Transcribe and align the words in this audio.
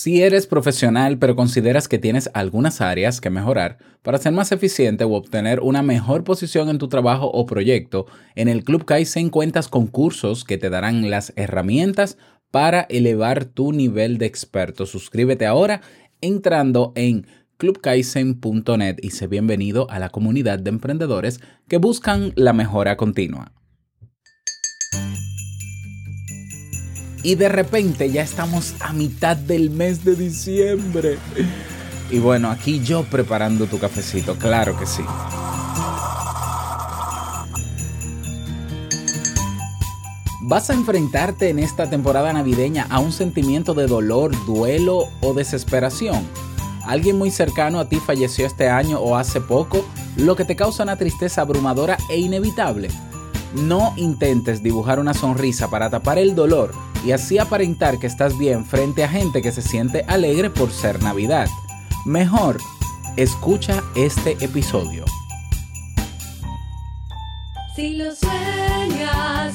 Si 0.00 0.22
eres 0.22 0.46
profesional 0.46 1.18
pero 1.18 1.34
consideras 1.34 1.88
que 1.88 1.98
tienes 1.98 2.30
algunas 2.32 2.80
áreas 2.80 3.20
que 3.20 3.30
mejorar 3.30 3.78
para 4.04 4.18
ser 4.18 4.30
más 4.30 4.52
eficiente 4.52 5.02
o 5.02 5.14
obtener 5.14 5.58
una 5.58 5.82
mejor 5.82 6.22
posición 6.22 6.68
en 6.68 6.78
tu 6.78 6.86
trabajo 6.86 7.26
o 7.26 7.46
proyecto, 7.46 8.06
en 8.36 8.46
el 8.46 8.62
Club 8.62 8.84
Kaizen 8.84 9.28
cuentas 9.28 9.66
con 9.66 9.88
cursos 9.88 10.44
que 10.44 10.56
te 10.56 10.70
darán 10.70 11.10
las 11.10 11.32
herramientas 11.34 12.16
para 12.52 12.82
elevar 12.82 13.46
tu 13.46 13.72
nivel 13.72 14.18
de 14.18 14.26
experto. 14.26 14.86
Suscríbete 14.86 15.46
ahora 15.46 15.80
entrando 16.20 16.92
en 16.94 17.26
clubkaizen.net 17.56 18.98
y 19.02 19.10
sé 19.10 19.26
bienvenido 19.26 19.90
a 19.90 19.98
la 19.98 20.10
comunidad 20.10 20.60
de 20.60 20.70
emprendedores 20.70 21.40
que 21.66 21.78
buscan 21.78 22.32
la 22.36 22.52
mejora 22.52 22.96
continua. 22.96 23.50
Y 27.22 27.34
de 27.34 27.48
repente 27.48 28.10
ya 28.10 28.22
estamos 28.22 28.74
a 28.80 28.92
mitad 28.92 29.36
del 29.36 29.70
mes 29.70 30.04
de 30.04 30.14
diciembre. 30.14 31.18
Y 32.10 32.20
bueno, 32.20 32.50
aquí 32.50 32.80
yo 32.80 33.04
preparando 33.04 33.66
tu 33.66 33.78
cafecito, 33.78 34.36
claro 34.36 34.78
que 34.78 34.86
sí. 34.86 35.02
¿Vas 40.42 40.70
a 40.70 40.74
enfrentarte 40.74 41.50
en 41.50 41.58
esta 41.58 41.90
temporada 41.90 42.32
navideña 42.32 42.86
a 42.88 43.00
un 43.00 43.12
sentimiento 43.12 43.74
de 43.74 43.86
dolor, 43.86 44.32
duelo 44.46 45.08
o 45.20 45.34
desesperación? 45.34 46.26
¿Alguien 46.86 47.18
muy 47.18 47.30
cercano 47.30 47.80
a 47.80 47.88
ti 47.90 47.96
falleció 47.96 48.46
este 48.46 48.70
año 48.70 48.98
o 48.98 49.16
hace 49.16 49.42
poco? 49.42 49.84
Lo 50.16 50.36
que 50.36 50.46
te 50.46 50.56
causa 50.56 50.84
una 50.84 50.96
tristeza 50.96 51.42
abrumadora 51.42 51.98
e 52.08 52.18
inevitable. 52.18 52.88
No 53.54 53.92
intentes 53.96 54.62
dibujar 54.62 54.98
una 55.00 55.12
sonrisa 55.12 55.68
para 55.68 55.90
tapar 55.90 56.16
el 56.16 56.34
dolor 56.34 56.72
y 57.04 57.12
así 57.12 57.38
aparentar 57.38 57.98
que 57.98 58.06
estás 58.06 58.36
bien 58.38 58.64
frente 58.64 59.04
a 59.04 59.08
gente 59.08 59.42
que 59.42 59.52
se 59.52 59.62
siente 59.62 60.04
alegre 60.08 60.50
por 60.50 60.70
ser 60.70 61.02
Navidad. 61.02 61.48
Mejor, 62.04 62.58
escucha 63.16 63.82
este 63.94 64.32
episodio. 64.44 65.04
Si 67.74 67.94
lo 67.94 68.14
sueñas, 68.14 69.54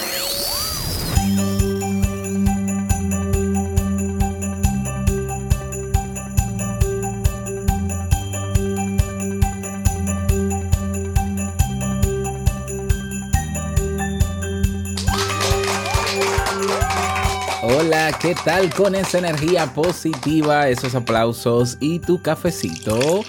¿Qué 18.19 18.35
tal 18.43 18.73
con 18.73 18.95
esa 18.95 19.19
energía 19.19 19.73
positiva, 19.73 20.67
esos 20.67 20.95
aplausos 20.95 21.77
y 21.79 21.99
tu 21.99 22.21
cafecito? 22.21 23.23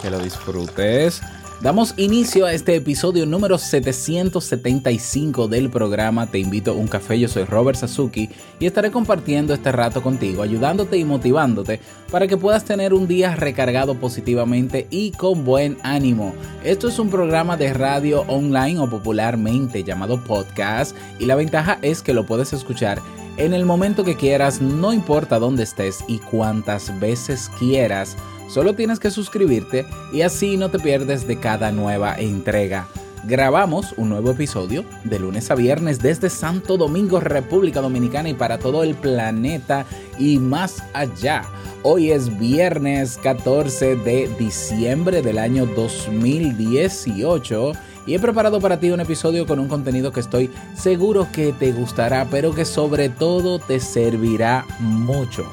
Que 0.00 0.10
lo 0.10 0.18
disfrutes. 0.18 1.22
Damos 1.60 1.94
inicio 1.96 2.44
a 2.46 2.52
este 2.52 2.74
episodio 2.74 3.24
número 3.24 3.56
775 3.56 5.46
del 5.46 5.70
programa 5.70 6.26
Te 6.26 6.40
invito 6.40 6.72
a 6.72 6.74
un 6.74 6.88
café, 6.88 7.20
yo 7.20 7.28
soy 7.28 7.44
Robert 7.44 7.78
Sasuki 7.78 8.28
y 8.58 8.66
estaré 8.66 8.90
compartiendo 8.90 9.54
este 9.54 9.70
rato 9.70 10.02
contigo, 10.02 10.42
ayudándote 10.42 10.96
y 10.96 11.04
motivándote 11.04 11.78
para 12.10 12.26
que 12.26 12.36
puedas 12.36 12.64
tener 12.64 12.92
un 12.92 13.06
día 13.06 13.36
recargado 13.36 13.94
positivamente 13.94 14.88
y 14.90 15.12
con 15.12 15.44
buen 15.44 15.78
ánimo. 15.84 16.34
Esto 16.64 16.88
es 16.88 16.98
un 16.98 17.10
programa 17.10 17.56
de 17.56 17.72
radio 17.72 18.22
online 18.22 18.80
o 18.80 18.90
popularmente 18.90 19.84
llamado 19.84 20.22
podcast 20.24 20.96
y 21.20 21.26
la 21.26 21.36
ventaja 21.36 21.78
es 21.80 22.02
que 22.02 22.12
lo 22.12 22.26
puedes 22.26 22.52
escuchar 22.52 23.00
en 23.36 23.54
el 23.54 23.64
momento 23.64 24.04
que 24.04 24.16
quieras, 24.16 24.60
no 24.60 24.92
importa 24.92 25.38
dónde 25.38 25.62
estés 25.62 26.04
y 26.06 26.18
cuántas 26.18 26.98
veces 27.00 27.50
quieras. 27.58 28.16
Solo 28.48 28.74
tienes 28.74 28.98
que 28.98 29.10
suscribirte 29.10 29.86
y 30.12 30.22
así 30.22 30.56
no 30.56 30.70
te 30.70 30.78
pierdes 30.78 31.26
de 31.26 31.38
cada 31.38 31.72
nueva 31.72 32.14
entrega. 32.16 32.88
Grabamos 33.24 33.94
un 33.96 34.08
nuevo 34.08 34.32
episodio 34.32 34.84
de 35.04 35.20
lunes 35.20 35.50
a 35.50 35.54
viernes 35.54 36.00
desde 36.00 36.28
Santo 36.28 36.76
Domingo, 36.76 37.20
República 37.20 37.80
Dominicana 37.80 38.28
y 38.28 38.34
para 38.34 38.58
todo 38.58 38.82
el 38.82 38.96
planeta 38.96 39.86
y 40.18 40.38
más 40.38 40.82
allá. 40.92 41.44
Hoy 41.84 42.10
es 42.10 42.36
viernes 42.38 43.18
14 43.22 43.96
de 43.96 44.28
diciembre 44.38 45.22
del 45.22 45.38
año 45.38 45.66
2018 45.66 47.72
y 48.06 48.14
he 48.14 48.18
preparado 48.18 48.60
para 48.60 48.80
ti 48.80 48.90
un 48.90 49.00
episodio 49.00 49.46
con 49.46 49.58
un 49.58 49.68
contenido 49.68 50.12
que 50.12 50.20
estoy 50.20 50.50
seguro 50.76 51.28
que 51.32 51.52
te 51.52 51.72
gustará, 51.72 52.26
pero 52.30 52.54
que 52.54 52.64
sobre 52.64 53.08
todo 53.08 53.58
te 53.58 53.80
servirá 53.80 54.64
mucho. 54.80 55.44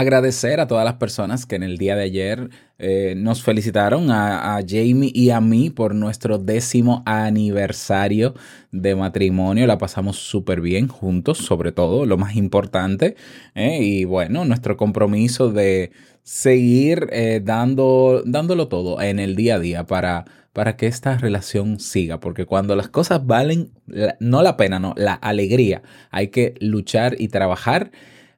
agradecer 0.00 0.60
a 0.60 0.66
todas 0.66 0.84
las 0.84 0.94
personas 0.94 1.46
que 1.46 1.56
en 1.56 1.62
el 1.62 1.76
día 1.76 1.94
de 1.94 2.04
ayer 2.04 2.50
eh, 2.78 3.14
nos 3.16 3.42
felicitaron 3.42 4.10
a, 4.10 4.58
Jamie 4.66 5.12
y 5.14 5.30
a 5.30 5.40
mí 5.40 5.68
por 5.70 5.94
nuestro 5.94 6.38
décimo 6.38 7.02
aniversario 7.04 8.34
de 8.72 8.94
matrimonio. 8.94 9.66
La 9.66 9.78
pasamos 9.78 10.16
súper 10.16 10.60
bien 10.60 10.88
juntos, 10.88 11.38
sobre 11.38 11.72
todo, 11.72 12.06
lo 12.06 12.16
más 12.16 12.36
importante. 12.36 13.16
Eh, 13.54 13.80
y 13.82 14.04
bueno, 14.04 14.44
nuestro 14.44 14.76
compromiso 14.76 15.52
de 15.52 15.92
seguir 16.22 17.08
eh, 17.12 17.40
dando, 17.42 18.22
dándolo 18.24 18.68
todo 18.68 19.00
en 19.00 19.18
el 19.18 19.36
día 19.36 19.56
a 19.56 19.58
día 19.58 19.86
para, 19.86 20.24
para 20.52 20.76
que 20.76 20.86
esta 20.86 21.16
relación 21.18 21.80
siga. 21.80 22.20
Porque 22.20 22.46
cuando 22.46 22.76
las 22.76 22.88
cosas 22.88 23.26
valen, 23.26 23.72
no 24.20 24.42
la 24.42 24.56
pena, 24.56 24.78
no, 24.78 24.94
la 24.96 25.14
alegría, 25.14 25.82
hay 26.10 26.28
que 26.28 26.54
luchar 26.60 27.16
y 27.18 27.28
trabajar 27.28 27.90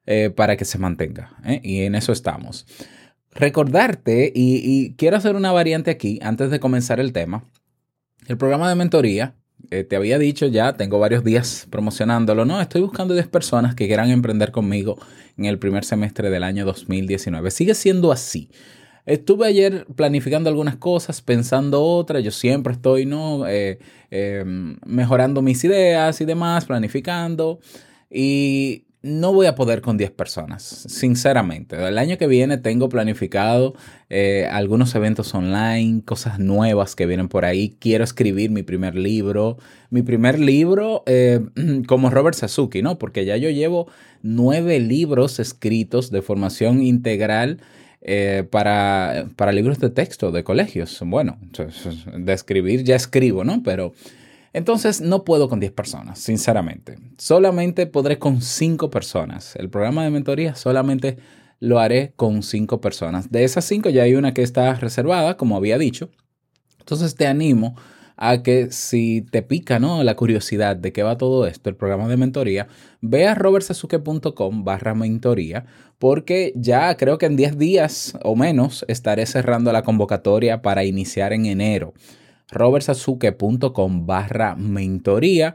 eh, 0.06 0.30
para 0.30 0.56
que 0.56 0.64
se 0.64 0.78
mantenga. 0.78 1.36
¿eh? 1.44 1.60
Y 1.62 1.82
en 1.82 1.94
eso 1.94 2.12
estamos. 2.12 2.66
Recordarte, 3.30 4.32
y, 4.34 4.56
y, 4.62 4.94
quiero 4.96 5.16
hacer 5.16 5.36
una 5.36 5.52
variante 5.52 5.90
aquí 5.90 6.18
antes 6.22 6.50
de 6.50 6.60
comenzar 6.60 7.00
el 7.00 7.12
tema. 7.12 7.44
El 8.26 8.36
programa 8.36 8.68
de 8.68 8.74
mentoría, 8.74 9.34
eh, 9.72 9.84
te 9.84 9.96
había 9.96 10.18
dicho 10.18 10.46
ya, 10.48 10.74
tengo 10.74 10.98
varios 10.98 11.24
días 11.24 11.66
promocionándolo, 11.70 12.44
¿no? 12.44 12.60
Estoy 12.60 12.82
buscando 12.82 13.14
10 13.14 13.28
personas 13.28 13.74
que 13.74 13.86
quieran 13.86 14.10
emprender 14.10 14.52
conmigo 14.52 14.98
en 15.38 15.46
el 15.46 15.58
primer 15.58 15.86
semestre 15.86 16.28
del 16.28 16.42
año 16.42 16.66
2019. 16.66 17.50
Sigue 17.50 17.74
siendo 17.74 18.12
así. 18.12 18.50
Estuve 19.06 19.46
ayer 19.46 19.86
planificando 19.96 20.50
algunas 20.50 20.76
cosas, 20.76 21.22
pensando 21.22 21.82
otras. 21.82 22.22
Yo 22.22 22.32
siempre 22.32 22.74
estoy, 22.74 23.06
¿no? 23.06 23.48
Eh, 23.48 23.78
eh, 24.10 24.44
mejorando 24.84 25.40
mis 25.40 25.64
ideas 25.64 26.20
y 26.20 26.26
demás, 26.26 26.66
planificando. 26.66 27.58
Y 28.10 28.84
no 29.02 29.32
voy 29.32 29.46
a 29.46 29.56
poder 29.56 29.80
con 29.80 29.98
10 29.98 30.12
personas, 30.12 30.62
sinceramente. 30.62 31.76
El 31.76 31.98
año 31.98 32.18
que 32.18 32.28
viene 32.28 32.56
tengo 32.56 32.88
planificado 32.88 33.74
eh, 34.08 34.48
algunos 34.50 34.94
eventos 34.94 35.34
online, 35.34 36.02
cosas 36.04 36.38
nuevas 36.38 36.94
que 36.94 37.06
vienen 37.06 37.28
por 37.28 37.44
ahí. 37.44 37.76
Quiero 37.80 38.04
escribir 38.04 38.50
mi 38.50 38.62
primer 38.62 38.94
libro. 38.94 39.58
Mi 39.90 40.02
primer 40.02 40.38
libro 40.38 41.02
eh, 41.06 41.40
como 41.88 42.10
Robert 42.10 42.36
Sasuki, 42.36 42.80
¿no? 42.80 42.98
Porque 42.98 43.24
ya 43.24 43.36
yo 43.36 43.50
llevo 43.50 43.88
nueve 44.22 44.78
libros 44.78 45.40
escritos 45.40 46.10
de 46.12 46.22
formación 46.22 46.82
integral. 46.82 47.60
Eh, 48.04 48.42
para, 48.50 49.28
para 49.36 49.52
libros 49.52 49.78
de 49.78 49.88
texto 49.88 50.32
de 50.32 50.42
colegios. 50.42 51.00
Bueno, 51.06 51.38
de 52.12 52.32
escribir 52.32 52.82
ya 52.82 52.96
escribo, 52.96 53.44
¿no? 53.44 53.62
Pero 53.62 53.92
entonces 54.52 55.00
no 55.00 55.24
puedo 55.24 55.48
con 55.48 55.60
10 55.60 55.72
personas, 55.72 56.18
sinceramente. 56.18 56.98
Solamente 57.18 57.86
podré 57.86 58.18
con 58.18 58.42
5 58.42 58.90
personas. 58.90 59.56
El 59.56 59.70
programa 59.70 60.04
de 60.04 60.10
mentoría 60.10 60.54
solamente 60.54 61.18
lo 61.60 61.78
haré 61.78 62.12
con 62.16 62.42
5 62.42 62.80
personas. 62.80 63.30
De 63.30 63.44
esas 63.44 63.64
5 63.64 63.90
ya 63.90 64.02
hay 64.02 64.14
una 64.14 64.34
que 64.34 64.42
está 64.42 64.74
reservada, 64.74 65.36
como 65.36 65.56
había 65.56 65.78
dicho. 65.78 66.10
Entonces 66.80 67.14
te 67.14 67.26
animo 67.26 67.76
a 68.16 68.42
que 68.42 68.70
si 68.70 69.22
te 69.22 69.42
pica 69.42 69.78
¿no? 69.78 70.04
la 70.04 70.14
curiosidad 70.16 70.76
de 70.76 70.92
qué 70.92 71.02
va 71.02 71.16
todo 71.16 71.46
esto, 71.46 71.70
el 71.70 71.76
programa 71.76 72.08
de 72.08 72.16
mentoría, 72.16 72.68
ve 73.00 73.26
a 73.26 73.34
robertsasuke.com 73.34 74.64
barra 74.64 74.94
mentoría 74.94 75.64
porque 75.98 76.52
ya 76.56 76.96
creo 76.96 77.18
que 77.18 77.26
en 77.26 77.36
10 77.36 77.58
días 77.58 78.18
o 78.22 78.36
menos 78.36 78.84
estaré 78.88 79.24
cerrando 79.26 79.72
la 79.72 79.82
convocatoria 79.82 80.62
para 80.62 80.84
iniciar 80.84 81.32
en 81.32 81.46
enero. 81.46 81.94
robertsasuke.com 82.52 84.06
barra 84.06 84.54
mentoría. 84.54 85.54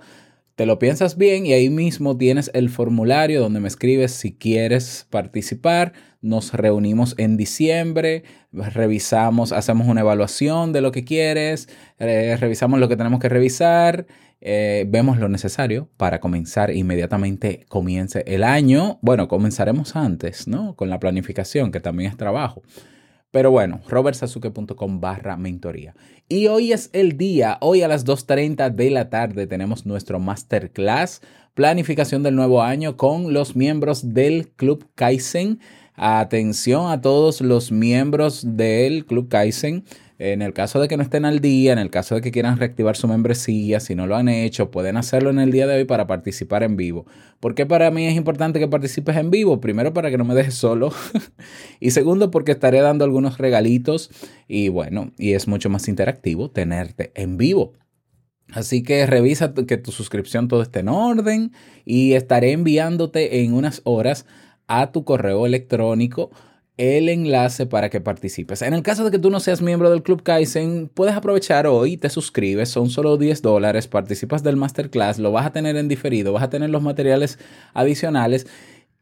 Te 0.55 0.65
lo 0.65 0.79
piensas 0.79 1.17
bien 1.17 1.45
y 1.45 1.53
ahí 1.53 1.69
mismo 1.69 2.17
tienes 2.17 2.49
el 2.55 2.71
formulario 2.71 3.41
donde 3.41 3.59
me 3.59 3.67
escribes 3.67 4.11
si 4.11 4.33
quieres 4.33 5.05
participar. 5.11 5.93
Nos 6.19 6.51
reunimos 6.51 7.13
en 7.19 7.37
diciembre, 7.37 8.23
revisamos, 8.51 9.51
hacemos 9.51 9.87
una 9.87 10.01
evaluación 10.01 10.73
de 10.73 10.81
lo 10.81 10.91
que 10.91 11.05
quieres, 11.05 11.69
eh, 11.99 12.35
revisamos 12.39 12.79
lo 12.79 12.89
que 12.89 12.97
tenemos 12.97 13.19
que 13.19 13.29
revisar, 13.29 14.07
eh, 14.41 14.85
vemos 14.87 15.19
lo 15.19 15.29
necesario 15.29 15.89
para 15.95 16.19
comenzar 16.19 16.75
inmediatamente 16.75 17.67
comience 17.69 18.23
el 18.25 18.43
año. 18.43 18.97
Bueno, 19.03 19.27
comenzaremos 19.27 19.95
antes, 19.95 20.47
¿no? 20.47 20.75
Con 20.75 20.89
la 20.89 20.99
planificación, 20.99 21.71
que 21.71 21.81
también 21.81 22.09
es 22.09 22.17
trabajo. 22.17 22.63
Pero 23.29 23.51
bueno, 23.51 23.81
robertsasuke.com 23.87 25.01
barra 25.01 25.37
mentoría. 25.37 25.93
Y 26.29 26.47
hoy 26.47 26.73
es 26.73 26.89
el 26.91 27.17
día, 27.17 27.57
hoy 27.61 27.83
a 27.83 27.87
las 27.87 28.05
2.30 28.05 28.75
de 28.75 28.89
la 28.89 29.09
tarde 29.09 29.47
tenemos 29.47 29.85
nuestro 29.85 30.19
masterclass, 30.19 31.21
planificación 31.53 32.21
del 32.21 32.35
nuevo 32.35 32.61
año 32.61 32.97
con 32.97 33.31
los 33.31 33.55
miembros 33.55 34.13
del 34.13 34.49
Club 34.49 34.85
Kaizen. 34.95 35.61
Atención 35.95 36.91
a 36.91 36.99
todos 36.99 37.39
los 37.39 37.71
miembros 37.71 38.57
del 38.57 39.05
Club 39.05 39.29
Kaizen. 39.29 39.85
En 40.19 40.41
el 40.41 40.53
caso 40.53 40.79
de 40.79 40.87
que 40.87 40.97
no 40.97 41.03
estén 41.03 41.25
al 41.25 41.41
día, 41.41 41.73
en 41.73 41.77
el 41.77 41.91
caso 41.91 42.15
de 42.15 42.21
que 42.21 42.31
quieran 42.31 42.57
reactivar 42.57 42.95
su 42.95 43.07
membresía, 43.07 43.79
si 43.79 43.93
no 43.93 44.07
lo 44.07 44.15
han 44.15 44.29
hecho, 44.29 44.71
pueden 44.71 44.97
hacerlo 44.97 45.29
en 45.29 45.37
el 45.37 45.51
día 45.51 45.67
de 45.67 45.77
hoy 45.77 45.85
para 45.85 46.07
participar 46.07 46.63
en 46.63 46.75
vivo. 46.75 47.05
¿Por 47.39 47.53
qué 47.53 47.67
para 47.67 47.91
mí 47.91 48.07
es 48.07 48.15
importante 48.15 48.59
que 48.59 48.67
participes 48.67 49.15
en 49.15 49.29
vivo? 49.29 49.61
Primero, 49.61 49.93
para 49.93 50.09
que 50.09 50.17
no 50.17 50.25
me 50.25 50.33
dejes 50.33 50.55
solo. 50.55 50.91
y 51.79 51.91
segundo, 51.91 52.31
porque 52.31 52.53
estaré 52.53 52.81
dando 52.81 53.05
algunos 53.05 53.37
regalitos. 53.37 54.09
Y 54.47 54.69
bueno, 54.69 55.11
y 55.19 55.33
es 55.33 55.47
mucho 55.47 55.69
más 55.69 55.87
interactivo 55.87 56.49
tenerte 56.49 57.11
en 57.13 57.37
vivo. 57.37 57.73
Así 58.51 58.81
que 58.81 59.05
revisa 59.05 59.53
que 59.53 59.77
tu 59.77 59.91
suscripción 59.91 60.47
todo 60.47 60.63
esté 60.63 60.79
en 60.79 60.87
orden 60.87 61.51
y 61.85 62.13
estaré 62.13 62.53
enviándote 62.53 63.41
en 63.43 63.53
unas 63.53 63.81
horas 63.83 64.25
a 64.67 64.91
tu 64.91 65.03
correo 65.03 65.45
electrónico 65.45 66.31
el 66.77 67.09
enlace 67.09 67.65
para 67.65 67.89
que 67.89 68.01
participes. 68.01 68.61
En 68.61 68.73
el 68.73 68.83
caso 68.83 69.03
de 69.03 69.11
que 69.11 69.19
tú 69.19 69.29
no 69.29 69.39
seas 69.39 69.61
miembro 69.61 69.89
del 69.89 70.03
Club 70.03 70.23
Kaizen, 70.23 70.89
puedes 70.93 71.15
aprovechar 71.15 71.65
hoy, 71.67 71.97
te 71.97 72.09
suscribes, 72.09 72.69
son 72.69 72.89
solo 72.89 73.17
10 73.17 73.41
dólares, 73.41 73.87
participas 73.87 74.43
del 74.43 74.57
masterclass, 74.57 75.17
lo 75.17 75.31
vas 75.31 75.47
a 75.47 75.51
tener 75.51 75.75
en 75.75 75.87
diferido, 75.87 76.33
vas 76.33 76.43
a 76.43 76.49
tener 76.49 76.69
los 76.69 76.83
materiales 76.83 77.39
adicionales. 77.73 78.47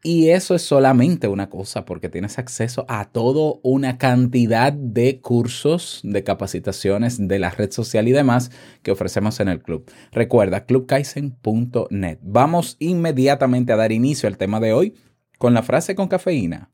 Y 0.03 0.29
eso 0.29 0.53
es 0.53 0.61
solamente 0.61 1.27
una 1.27 1.49
cosa, 1.49 1.83
porque 1.83 2.09
tienes 2.09 2.37
acceso 2.37 2.85
a 2.87 3.05
toda 3.05 3.59
una 3.63 3.97
cantidad 3.97 4.71
de 4.71 5.19
cursos, 5.19 5.99
de 6.03 6.23
capacitaciones 6.23 7.27
de 7.27 7.39
la 7.39 7.49
red 7.49 7.71
social 7.71 8.07
y 8.07 8.11
demás 8.11 8.51
que 8.83 8.91
ofrecemos 8.91 9.39
en 9.39 9.47
el 9.47 9.63
club. 9.63 9.89
Recuerda, 10.11 10.65
clubkaizen.net. 10.65 12.19
Vamos 12.21 12.75
inmediatamente 12.77 13.73
a 13.73 13.77
dar 13.77 13.91
inicio 13.91 14.27
al 14.27 14.37
tema 14.37 14.59
de 14.59 14.73
hoy 14.73 14.93
con 15.39 15.55
la 15.55 15.63
frase 15.63 15.95
con 15.95 16.07
cafeína. 16.07 16.69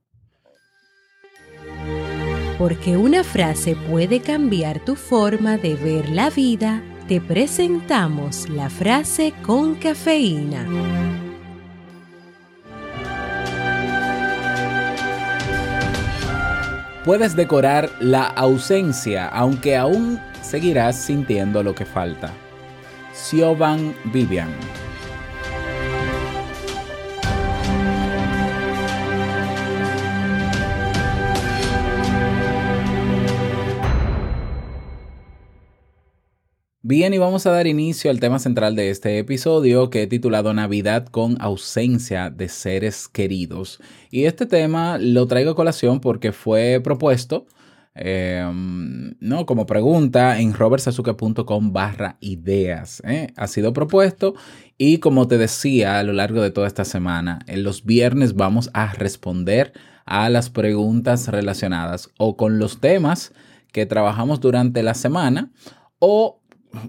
Porque 2.62 2.96
una 2.96 3.24
frase 3.24 3.76
puede 3.76 4.20
cambiar 4.20 4.86
tu 4.86 4.96
forma 4.96 5.58
de 5.58 5.74
ver 5.74 6.10
la 6.10 6.30
vida, 6.30 6.84
te 7.08 7.20
presentamos 7.20 8.48
la 8.50 8.70
frase 8.70 9.34
con 9.42 9.74
cafeína. 9.74 10.68
Puedes 17.04 17.36
decorar 17.36 17.90
la 18.00 18.26
ausencia, 18.26 19.28
aunque 19.30 19.76
aún 19.76 20.20
seguirás 20.44 20.98
sintiendo 20.98 21.64
lo 21.64 21.74
que 21.74 21.86
falta. 21.86 22.32
Siobhan 23.12 23.96
Vivian. 24.14 24.52
Bien, 36.84 37.14
y 37.14 37.20
vamos 37.20 37.46
a 37.46 37.52
dar 37.52 37.68
inicio 37.68 38.10
al 38.10 38.20
tema 38.20 38.40
central 38.40 38.76
de 38.76 38.90
este 38.90 39.20
episodio 39.20 39.92
que 39.92 40.02
he 40.02 40.08
titulado 40.08 40.52
Navidad 40.54 41.06
con 41.06 41.38
ausencia 41.40 42.32
de 42.32 42.50
seres 42.50 43.08
queridos. 43.08 43.80
Y 44.10 44.26
este 44.26 44.48
tema 44.48 44.98
lo 44.98 45.28
traigo 45.28 45.52
a 45.52 45.56
colación 45.56 46.00
porque 46.00 46.32
fue 46.32 46.82
propuesto 46.84 47.46
eh, 47.94 48.50
no, 49.20 49.46
como 49.46 49.66
pregunta 49.66 50.40
en 50.40 50.54
robertsazuke.com 50.54 51.74
barra 51.74 52.18
ideas. 52.20 53.04
¿eh? 53.06 53.28
Ha 53.36 53.48
sido 53.48 53.74
propuesto 53.74 54.34
y 54.78 54.98
como 55.00 55.28
te 55.28 55.38
decía 55.38 56.00
a 56.00 56.04
lo 56.04 56.14
largo 56.14 56.42
de 56.42 56.52
toda 56.52 56.68
esta 56.68 56.86
semana, 56.86 57.40
en 57.48 57.64
los 57.64 57.86
viernes 57.86 58.34
vamos 58.34 58.72
a 58.74 58.94
responder 58.94 59.74
a 60.06 60.30
las 60.30 60.50
preguntas 60.50 61.28
relacionadas 61.28 62.10
o 62.18 62.38
con 62.38 62.60
los 62.60 62.80
temas 62.80 63.34
que 63.72 63.86
trabajamos 63.86 64.40
durante 64.40 64.84
la 64.84 64.94
semana 64.94 65.52
o 66.00 66.41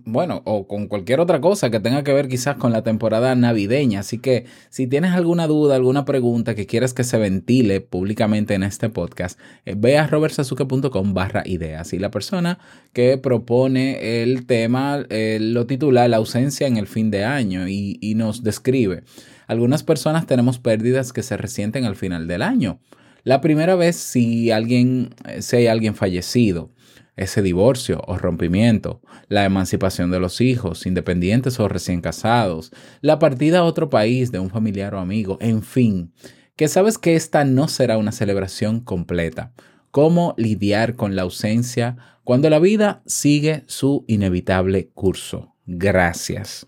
bueno, 0.04 0.42
o 0.44 0.66
con 0.68 0.86
cualquier 0.86 1.20
otra 1.20 1.40
cosa 1.40 1.70
que 1.70 1.80
tenga 1.80 2.04
que 2.04 2.12
ver 2.12 2.28
quizás 2.28 2.56
con 2.56 2.72
la 2.72 2.82
temporada 2.82 3.34
navideña. 3.34 4.00
Así 4.00 4.18
que 4.18 4.46
si 4.70 4.86
tienes 4.86 5.12
alguna 5.12 5.46
duda, 5.46 5.76
alguna 5.76 6.04
pregunta 6.04 6.54
que 6.54 6.66
quieras 6.66 6.94
que 6.94 7.04
se 7.04 7.18
ventile 7.18 7.80
públicamente 7.80 8.54
en 8.54 8.62
este 8.62 8.88
podcast, 8.88 9.38
eh, 9.64 9.74
ve 9.76 9.98
a 9.98 10.06
robertsazuke.com 10.06 11.14
barra 11.14 11.42
ideas. 11.46 11.92
Y 11.92 11.98
la 11.98 12.10
persona 12.10 12.58
que 12.92 13.18
propone 13.18 14.22
el 14.22 14.46
tema 14.46 15.04
eh, 15.10 15.38
lo 15.40 15.66
titula 15.66 16.08
La 16.08 16.18
ausencia 16.18 16.66
en 16.66 16.76
el 16.76 16.86
fin 16.86 17.10
de 17.10 17.24
año 17.24 17.68
y, 17.68 17.98
y 18.00 18.14
nos 18.14 18.42
describe. 18.42 19.02
Algunas 19.46 19.82
personas 19.82 20.26
tenemos 20.26 20.58
pérdidas 20.58 21.12
que 21.12 21.22
se 21.22 21.36
resienten 21.36 21.84
al 21.84 21.96
final 21.96 22.26
del 22.26 22.42
año. 22.42 22.78
La 23.24 23.40
primera 23.40 23.76
vez 23.76 23.96
si 23.96 24.50
alguien, 24.50 25.10
eh, 25.28 25.42
si 25.42 25.56
hay 25.56 25.66
alguien 25.66 25.94
fallecido 25.94 26.70
ese 27.16 27.42
divorcio 27.42 28.02
o 28.06 28.16
rompimiento, 28.16 29.00
la 29.28 29.44
emancipación 29.44 30.10
de 30.10 30.20
los 30.20 30.40
hijos, 30.40 30.86
independientes 30.86 31.60
o 31.60 31.68
recién 31.68 32.00
casados, 32.00 32.72
la 33.00 33.18
partida 33.18 33.60
a 33.60 33.64
otro 33.64 33.90
país 33.90 34.32
de 34.32 34.38
un 34.38 34.50
familiar 34.50 34.94
o 34.94 34.98
amigo, 34.98 35.38
en 35.40 35.62
fin, 35.62 36.12
que 36.56 36.68
sabes 36.68 36.98
que 36.98 37.14
esta 37.14 37.44
no 37.44 37.68
será 37.68 37.98
una 37.98 38.12
celebración 38.12 38.80
completa. 38.80 39.52
¿Cómo 39.90 40.34
lidiar 40.38 40.96
con 40.96 41.16
la 41.16 41.22
ausencia 41.22 41.96
cuando 42.24 42.48
la 42.48 42.58
vida 42.58 43.02
sigue 43.06 43.64
su 43.66 44.04
inevitable 44.08 44.88
curso? 44.88 45.54
Gracias. 45.66 46.66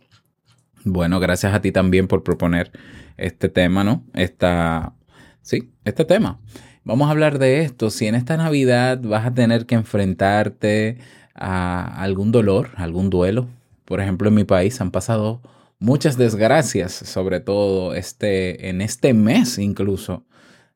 Bueno, 0.85 1.21
gracias 1.21 1.54
a 1.54 1.62
ti 1.62 1.73
también 1.73 2.07
por 2.07 2.23
proponer 2.23 2.71
este 3.16 3.49
tema, 3.49 3.83
¿no? 3.83 4.04
Esta, 4.12 4.95
sí, 5.40 5.73
este 5.85 6.04
tema. 6.04 6.40
Vamos 6.87 7.09
a 7.09 7.12
hablar 7.12 7.38
de 7.38 7.62
esto. 7.62 7.88
Si 7.88 8.07
en 8.07 8.14
esta 8.14 8.37
Navidad 8.37 9.00
vas 9.03 9.25
a 9.25 9.33
tener 9.33 9.64
que 9.64 9.75
enfrentarte 9.75 10.99
a 11.35 12.03
algún 12.03 12.31
dolor, 12.31 12.73
algún 12.76 13.09
duelo. 13.09 13.49
Por 13.87 14.03
ejemplo, 14.03 14.29
en 14.29 14.35
mi 14.35 14.45
país 14.45 14.79
han 14.83 14.91
pasado 14.91 15.41
muchas 15.79 16.19
desgracias, 16.19 16.93
sobre 16.93 17.41
todo 17.41 17.95
este, 17.95 18.69
en 18.69 18.83
este 18.83 19.14
mes 19.14 19.59
incluso 19.59 20.25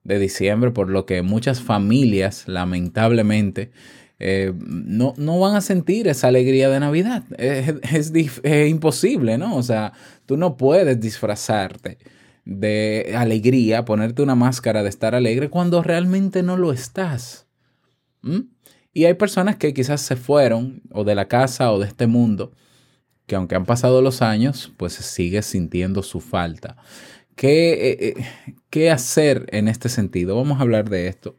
de 0.03 0.19
diciembre, 0.19 0.71
por 0.71 0.89
lo 0.89 1.05
que 1.05 1.21
muchas 1.21 1.61
familias, 1.61 2.45
lamentablemente, 2.49 3.71
eh, 4.19 4.55
no, 4.57 5.13
no, 5.19 5.39
van 5.39 5.57
a 5.57 5.61
sentir 5.61 6.09
esa 6.09 6.29
alegría 6.29 6.71
de 6.71 6.81
Navidad. 6.81 7.25
Es, 7.37 7.75
es, 8.15 8.41
es, 8.43 8.71
imposible, 8.71 9.37
¿no? 9.37 9.57
O 9.57 9.63
sea, 9.63 9.93
tú 10.25 10.39
no 10.39 10.57
puedes 10.57 10.99
disfrazarte 10.99 11.99
de 12.49 13.13
alegría, 13.15 13.85
ponerte 13.85 14.23
una 14.23 14.35
máscara 14.35 14.83
de 14.83 14.89
estar 14.89 15.15
alegre 15.15 15.51
cuando 15.51 15.83
realmente 15.83 16.43
no 16.43 16.57
lo 16.57 16.73
estás. 16.73 17.47
¿Mm? 18.23 18.41
Y 18.95 19.05
hay 19.05 19.15
personas 19.15 19.57
que 19.57 19.75
quizás 19.75 20.01
se 20.01 20.17
fueron 20.17 20.81
o 20.91 21.05
de 21.05 21.15
la 21.15 21.29
casa 21.29 21.71
o 21.71 21.79
de 21.79 21.87
este 21.87 22.07
mundo, 22.07 22.55
que 23.27 23.37
aunque 23.37 23.55
han 23.55 23.67
pasado 23.67 24.01
los 24.01 24.23
años, 24.23 24.73
pues 24.79 24.95
sigue 24.95 25.43
sintiendo 25.43 26.03
su 26.03 26.21
falta. 26.21 26.79
¿Qué, 27.37 27.91
eh, 27.91 27.97
eh, 28.01 28.55
¿Qué 28.71 28.91
hacer 28.91 29.45
en 29.53 29.69
este 29.69 29.91
sentido? 29.91 30.35
Vamos 30.35 30.59
a 30.59 30.63
hablar 30.63 30.89
de 30.89 31.07
esto. 31.07 31.37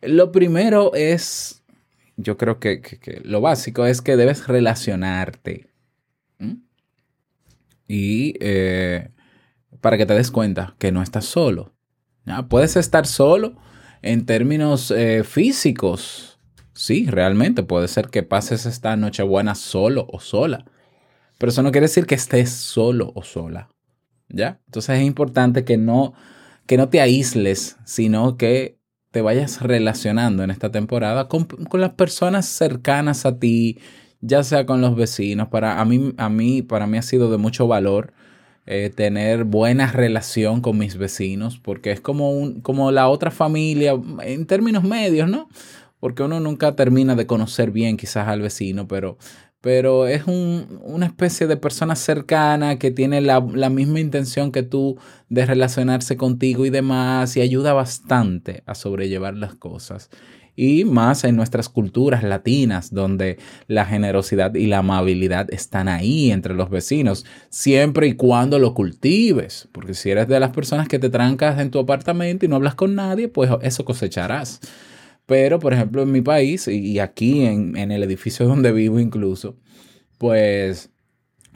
Lo 0.00 0.32
primero 0.32 0.94
es, 0.94 1.62
yo 2.16 2.38
creo 2.38 2.58
que, 2.58 2.80
lo 3.22 3.42
básico 3.42 3.84
es 3.84 4.00
que 4.00 4.16
debes 4.16 4.46
relacionarte. 4.46 5.68
Y 7.86 8.34
eh, 8.40 9.10
para 9.80 9.96
que 9.96 10.06
te 10.06 10.14
des 10.14 10.30
cuenta 10.30 10.74
que 10.78 10.92
no 10.92 11.02
estás 11.02 11.24
solo. 11.24 11.74
¿ya? 12.24 12.48
Puedes 12.48 12.76
estar 12.76 13.06
solo 13.06 13.56
en 14.02 14.26
términos 14.26 14.90
eh, 14.90 15.24
físicos. 15.24 16.38
Sí, 16.72 17.06
realmente 17.06 17.62
puede 17.62 17.88
ser 17.88 18.08
que 18.08 18.22
pases 18.22 18.66
esta 18.66 18.96
Nochebuena 18.96 19.54
solo 19.54 20.06
o 20.12 20.20
sola. 20.20 20.64
Pero 21.38 21.50
eso 21.50 21.62
no 21.62 21.72
quiere 21.72 21.86
decir 21.86 22.06
que 22.06 22.14
estés 22.14 22.50
solo 22.50 23.12
o 23.14 23.22
sola. 23.22 23.68
¿Ya? 24.28 24.60
Entonces 24.66 24.98
es 24.98 25.04
importante 25.04 25.64
que 25.64 25.76
no, 25.76 26.12
que 26.66 26.76
no 26.76 26.88
te 26.88 27.00
aísles, 27.00 27.76
sino 27.84 28.36
que 28.36 28.78
te 29.10 29.22
vayas 29.22 29.62
relacionando 29.62 30.42
en 30.42 30.50
esta 30.50 30.70
temporada 30.70 31.28
con, 31.28 31.44
con 31.46 31.80
las 31.80 31.94
personas 31.94 32.46
cercanas 32.46 33.24
a 33.24 33.38
ti, 33.38 33.78
ya 34.20 34.42
sea 34.42 34.66
con 34.66 34.80
los 34.80 34.94
vecinos. 34.94 35.48
Para 35.48 35.80
a 35.80 35.84
mí, 35.84 36.12
a 36.18 36.28
mí, 36.28 36.62
para 36.62 36.86
mí 36.86 36.98
ha 36.98 37.02
sido 37.02 37.30
de 37.30 37.38
mucho 37.38 37.66
valor 37.66 38.12
eh, 38.70 38.90
tener 38.94 39.44
buena 39.44 39.90
relación 39.90 40.60
con 40.60 40.76
mis 40.78 40.96
vecinos, 40.98 41.58
porque 41.58 41.90
es 41.92 42.00
como, 42.00 42.32
un, 42.32 42.60
como 42.60 42.90
la 42.90 43.08
otra 43.08 43.30
familia 43.30 43.98
en 44.22 44.46
términos 44.46 44.84
medios, 44.84 45.28
¿no? 45.28 45.48
Porque 46.00 46.22
uno 46.22 46.38
nunca 46.38 46.76
termina 46.76 47.16
de 47.16 47.26
conocer 47.26 47.70
bien 47.70 47.96
quizás 47.96 48.28
al 48.28 48.42
vecino, 48.42 48.86
pero, 48.86 49.16
pero 49.60 50.06
es 50.06 50.26
un- 50.26 50.80
una 50.84 51.06
especie 51.06 51.46
de 51.46 51.56
persona 51.56 51.96
cercana 51.96 52.78
que 52.78 52.90
tiene 52.90 53.20
la, 53.20 53.40
la 53.54 53.70
misma 53.70 54.00
intención 54.00 54.52
que 54.52 54.62
tú 54.62 54.98
de 55.28 55.46
relacionarse 55.46 56.16
contigo 56.16 56.66
y 56.66 56.70
demás, 56.70 57.36
y 57.36 57.40
ayuda 57.40 57.72
bastante 57.72 58.62
a 58.66 58.74
sobrellevar 58.74 59.34
las 59.34 59.54
cosas. 59.54 60.10
Y 60.60 60.84
más 60.84 61.22
en 61.22 61.36
nuestras 61.36 61.68
culturas 61.68 62.24
latinas, 62.24 62.92
donde 62.92 63.38
la 63.68 63.84
generosidad 63.84 64.56
y 64.56 64.66
la 64.66 64.78
amabilidad 64.78 65.46
están 65.54 65.86
ahí 65.86 66.32
entre 66.32 66.52
los 66.52 66.68
vecinos, 66.68 67.24
siempre 67.48 68.08
y 68.08 68.14
cuando 68.14 68.58
lo 68.58 68.74
cultives, 68.74 69.68
porque 69.70 69.94
si 69.94 70.10
eres 70.10 70.26
de 70.26 70.40
las 70.40 70.50
personas 70.50 70.88
que 70.88 70.98
te 70.98 71.10
trancas 71.10 71.60
en 71.60 71.70
tu 71.70 71.78
apartamento 71.78 72.44
y 72.44 72.48
no 72.48 72.56
hablas 72.56 72.74
con 72.74 72.96
nadie, 72.96 73.28
pues 73.28 73.48
eso 73.62 73.84
cosecharás. 73.84 74.58
Pero, 75.26 75.60
por 75.60 75.74
ejemplo, 75.74 76.02
en 76.02 76.10
mi 76.10 76.22
país 76.22 76.66
y 76.66 76.98
aquí 76.98 77.44
en, 77.44 77.76
en 77.76 77.92
el 77.92 78.02
edificio 78.02 78.44
donde 78.44 78.72
vivo 78.72 78.98
incluso, 78.98 79.54
pues 80.18 80.90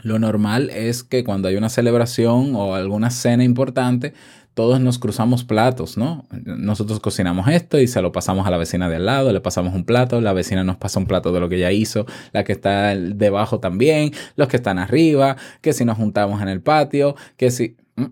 lo 0.02 0.20
normal 0.20 0.70
es 0.70 1.02
que 1.02 1.24
cuando 1.24 1.48
hay 1.48 1.56
una 1.56 1.70
celebración 1.70 2.54
o 2.54 2.76
alguna 2.76 3.10
cena 3.10 3.42
importante, 3.42 4.14
todos 4.54 4.80
nos 4.80 4.98
cruzamos 4.98 5.44
platos, 5.44 5.96
¿no? 5.96 6.26
Nosotros 6.30 7.00
cocinamos 7.00 7.48
esto 7.48 7.78
y 7.78 7.86
se 7.86 8.02
lo 8.02 8.12
pasamos 8.12 8.46
a 8.46 8.50
la 8.50 8.58
vecina 8.58 8.88
de 8.88 8.96
al 8.96 9.06
lado, 9.06 9.32
le 9.32 9.40
pasamos 9.40 9.74
un 9.74 9.84
plato, 9.84 10.20
la 10.20 10.32
vecina 10.32 10.62
nos 10.62 10.76
pasa 10.76 10.98
un 10.98 11.06
plato 11.06 11.32
de 11.32 11.40
lo 11.40 11.48
que 11.48 11.56
ella 11.56 11.72
hizo, 11.72 12.06
la 12.32 12.44
que 12.44 12.52
está 12.52 12.94
debajo 12.94 13.60
también, 13.60 14.12
los 14.36 14.48
que 14.48 14.56
están 14.56 14.78
arriba, 14.78 15.36
que 15.60 15.72
si 15.72 15.84
nos 15.84 15.96
juntamos 15.96 16.42
en 16.42 16.48
el 16.48 16.60
patio, 16.60 17.16
que 17.36 17.50
si... 17.50 17.76
¿Mm? 17.96 18.06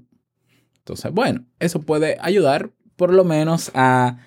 Entonces, 0.79 1.13
bueno, 1.13 1.45
eso 1.59 1.81
puede 1.81 2.17
ayudar 2.21 2.71
por 2.97 3.13
lo 3.13 3.25
menos 3.25 3.71
a 3.75 4.19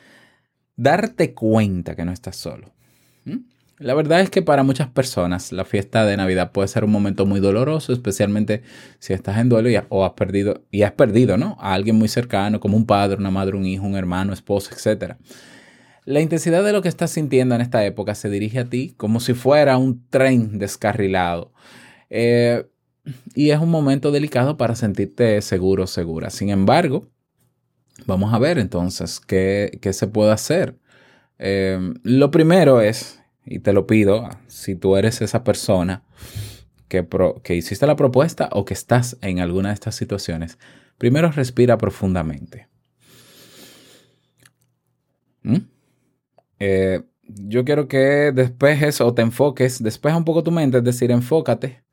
darte 0.76 1.34
cuenta 1.34 1.96
que 1.96 2.06
no 2.06 2.12
estás 2.12 2.36
solo. 2.36 2.73
La 3.84 3.94
verdad 3.96 4.22
es 4.22 4.30
que 4.30 4.42
para 4.42 4.64
muchas 4.64 4.88
personas 4.88 5.52
la 5.52 5.66
fiesta 5.66 6.06
de 6.06 6.16
Navidad 6.16 6.54
puede 6.54 6.70
ser 6.70 6.86
un 6.86 6.92
momento 6.92 7.26
muy 7.26 7.42
doloroso, 7.42 7.92
especialmente 7.92 8.64
si 9.00 9.12
estás 9.12 9.40
en 9.40 9.50
duelo 9.50 9.70
y, 9.70 9.76
o 9.90 10.06
has 10.06 10.14
perdido, 10.14 10.64
y 10.72 10.84
has 10.84 10.94
perdido 10.94 11.36
¿no? 11.36 11.58
a 11.60 11.74
alguien 11.74 11.98
muy 11.98 12.08
cercano, 12.08 12.62
como 12.62 12.78
un 12.78 12.86
padre, 12.86 13.18
una 13.18 13.30
madre, 13.30 13.58
un 13.58 13.66
hijo, 13.66 13.86
un 13.86 13.98
hermano, 13.98 14.32
esposo, 14.32 14.72
etc. 14.74 15.16
La 16.06 16.22
intensidad 16.22 16.64
de 16.64 16.72
lo 16.72 16.82
que 16.82 16.88
estás 16.88 17.12
sintiendo 17.12 17.56
en 17.56 17.62
esta 17.62 17.84
época 17.84 18.16
se 18.16 18.30
dirige 18.30 18.60
a 18.60 18.70
ti 18.70 18.94
como 18.96 19.20
si 19.20 19.34
fuera 19.34 19.78
un 19.78 20.08
tren 20.10 20.60
descarrilado. 20.60 21.52
Eh, 22.10 22.66
y 23.36 23.50
es 23.50 23.60
un 23.60 23.70
momento 23.70 24.12
delicado 24.12 24.56
para 24.56 24.76
sentirte 24.76 25.42
seguro, 25.42 25.88
segura. 25.88 26.30
Sin 26.30 26.52
embargo, 26.52 27.10
vamos 28.06 28.34
a 28.34 28.40
ver 28.40 28.60
entonces 28.60 29.20
qué, 29.20 29.78
qué 29.82 29.92
se 29.92 30.08
puede 30.08 30.32
hacer. 30.32 30.78
Eh, 31.38 31.94
lo 32.04 32.32
primero 32.32 32.80
es, 32.80 33.20
y 33.46 33.60
te 33.60 33.74
lo 33.74 33.88
pido, 33.88 34.30
si 34.48 34.76
tú 34.76 34.96
eres 34.98 35.22
esa 35.22 35.44
persona 35.44 36.04
que, 36.88 37.04
pro- 37.04 37.42
que 37.44 37.56
hiciste 37.56 37.86
la 37.88 37.96
propuesta 37.96 38.50
o 38.52 38.66
que 38.66 38.74
estás 38.74 39.18
en 39.22 39.40
alguna 39.40 39.70
de 39.70 39.76
estas 39.76 39.96
situaciones, 39.96 40.58
primero 40.98 41.32
respira 41.32 41.78
profundamente. 41.78 42.68
¿Mm? 45.42 45.58
Eh, 46.60 47.04
yo 47.24 47.66
quiero 47.66 47.88
que 47.88 48.32
despejes 48.34 49.02
o 49.02 49.14
te 49.14 49.22
enfoques, 49.22 49.82
despeja 49.82 50.18
un 50.18 50.26
poco 50.26 50.44
tu 50.44 50.52
mente, 50.52 50.78
es 50.78 50.84
decir, 50.84 51.12
enfócate 51.12 51.84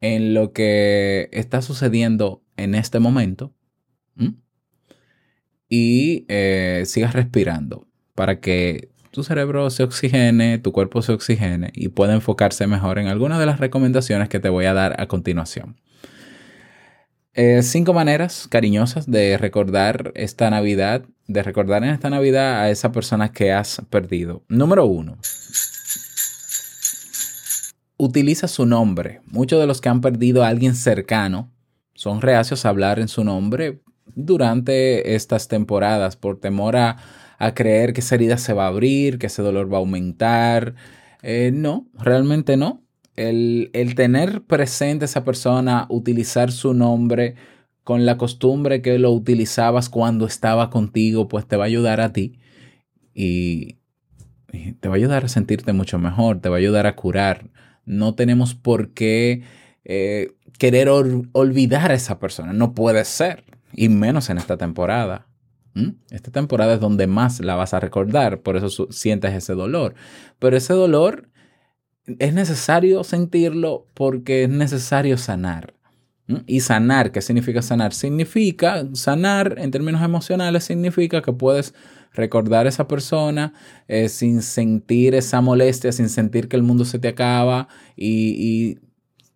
en 0.00 0.34
lo 0.34 0.52
que 0.52 1.28
está 1.32 1.62
sucediendo 1.62 2.42
en 2.56 2.74
este 2.74 2.98
momento 2.98 3.54
y 5.68 6.26
eh, 6.28 6.82
sigas 6.86 7.14
respirando 7.14 7.88
para 8.14 8.40
que 8.40 8.90
tu 9.14 9.22
cerebro 9.22 9.70
se 9.70 9.84
oxigene, 9.84 10.58
tu 10.58 10.72
cuerpo 10.72 11.00
se 11.00 11.12
oxigene 11.12 11.70
y 11.72 11.86
pueda 11.86 12.14
enfocarse 12.14 12.66
mejor 12.66 12.98
en 12.98 13.06
algunas 13.06 13.38
de 13.38 13.46
las 13.46 13.60
recomendaciones 13.60 14.28
que 14.28 14.40
te 14.40 14.48
voy 14.48 14.64
a 14.64 14.74
dar 14.74 15.00
a 15.00 15.06
continuación. 15.06 15.76
Eh, 17.32 17.62
cinco 17.62 17.94
maneras 17.94 18.48
cariñosas 18.50 19.08
de 19.08 19.38
recordar 19.38 20.10
esta 20.16 20.50
Navidad, 20.50 21.04
de 21.28 21.44
recordar 21.44 21.84
en 21.84 21.90
esta 21.90 22.10
Navidad 22.10 22.62
a 22.62 22.70
esa 22.70 22.90
persona 22.90 23.30
que 23.30 23.52
has 23.52 23.82
perdido. 23.88 24.42
Número 24.48 24.84
uno. 24.84 25.16
Utiliza 27.96 28.48
su 28.48 28.66
nombre. 28.66 29.20
Muchos 29.26 29.60
de 29.60 29.68
los 29.68 29.80
que 29.80 29.90
han 29.90 30.00
perdido 30.00 30.42
a 30.42 30.48
alguien 30.48 30.74
cercano 30.74 31.52
son 31.94 32.20
reacios 32.20 32.66
a 32.66 32.70
hablar 32.70 32.98
en 32.98 33.06
su 33.06 33.22
nombre 33.22 33.80
durante 34.16 35.14
estas 35.14 35.46
temporadas 35.46 36.16
por 36.16 36.40
temor 36.40 36.76
a, 36.76 36.96
a 37.38 37.54
creer 37.54 37.92
que 37.92 38.00
esa 38.00 38.14
herida 38.14 38.38
se 38.38 38.52
va 38.52 38.64
a 38.64 38.68
abrir, 38.68 39.18
que 39.18 39.26
ese 39.26 39.42
dolor 39.42 39.72
va 39.72 39.78
a 39.78 39.80
aumentar. 39.80 40.74
Eh, 41.22 41.50
no, 41.52 41.86
realmente 41.94 42.56
no. 42.56 42.82
El, 43.16 43.70
el 43.72 43.94
tener 43.94 44.42
presente 44.42 45.04
a 45.04 45.06
esa 45.06 45.24
persona, 45.24 45.86
utilizar 45.88 46.50
su 46.50 46.74
nombre 46.74 47.36
con 47.84 48.06
la 48.06 48.16
costumbre 48.16 48.82
que 48.82 48.98
lo 48.98 49.12
utilizabas 49.12 49.88
cuando 49.88 50.26
estaba 50.26 50.70
contigo, 50.70 51.28
pues 51.28 51.46
te 51.46 51.56
va 51.56 51.64
a 51.64 51.66
ayudar 51.66 52.00
a 52.00 52.12
ti 52.12 52.38
y, 53.14 53.76
te 54.80 54.88
va 54.88 54.94
a 54.94 54.96
ayudar 54.96 55.24
a 55.24 55.28
sentirte 55.28 55.72
mucho 55.72 55.98
mejor, 55.98 56.40
te 56.40 56.48
va 56.48 56.56
a 56.56 56.58
ayudar 56.58 56.86
a 56.86 56.96
curar. 56.96 57.50
No 57.84 58.14
tenemos 58.14 58.54
por 58.54 58.94
qué 58.94 59.42
eh, 59.84 60.32
querer 60.58 60.88
ol- 60.88 61.28
olvidar 61.32 61.90
a 61.90 61.94
esa 61.94 62.18
persona, 62.18 62.52
no 62.52 62.72
puede 62.74 63.04
ser, 63.04 63.44
y 63.72 63.88
menos 63.88 64.30
en 64.30 64.38
esta 64.38 64.56
temporada. 64.56 65.26
Esta 66.10 66.30
temporada 66.30 66.74
es 66.74 66.80
donde 66.80 67.06
más 67.06 67.40
la 67.40 67.56
vas 67.56 67.74
a 67.74 67.80
recordar, 67.80 68.42
por 68.42 68.56
eso 68.56 68.88
sientes 68.90 69.34
ese 69.34 69.54
dolor. 69.54 69.94
Pero 70.38 70.56
ese 70.56 70.72
dolor 70.72 71.28
es 72.06 72.32
necesario 72.32 73.02
sentirlo 73.02 73.88
porque 73.94 74.44
es 74.44 74.50
necesario 74.50 75.18
sanar. 75.18 75.74
Y 76.46 76.60
sanar, 76.60 77.12
¿qué 77.12 77.20
significa 77.20 77.60
sanar? 77.60 77.92
Significa, 77.92 78.86
sanar 78.94 79.56
en 79.58 79.70
términos 79.70 80.00
emocionales 80.00 80.64
significa 80.64 81.20
que 81.20 81.34
puedes 81.34 81.74
recordar 82.14 82.64
a 82.64 82.70
esa 82.70 82.88
persona 82.88 83.52
eh, 83.88 84.08
sin 84.08 84.40
sentir 84.40 85.14
esa 85.14 85.42
molestia, 85.42 85.92
sin 85.92 86.08
sentir 86.08 86.48
que 86.48 86.56
el 86.56 86.62
mundo 86.62 86.86
se 86.86 86.98
te 86.98 87.08
acaba 87.08 87.68
y 87.94 88.78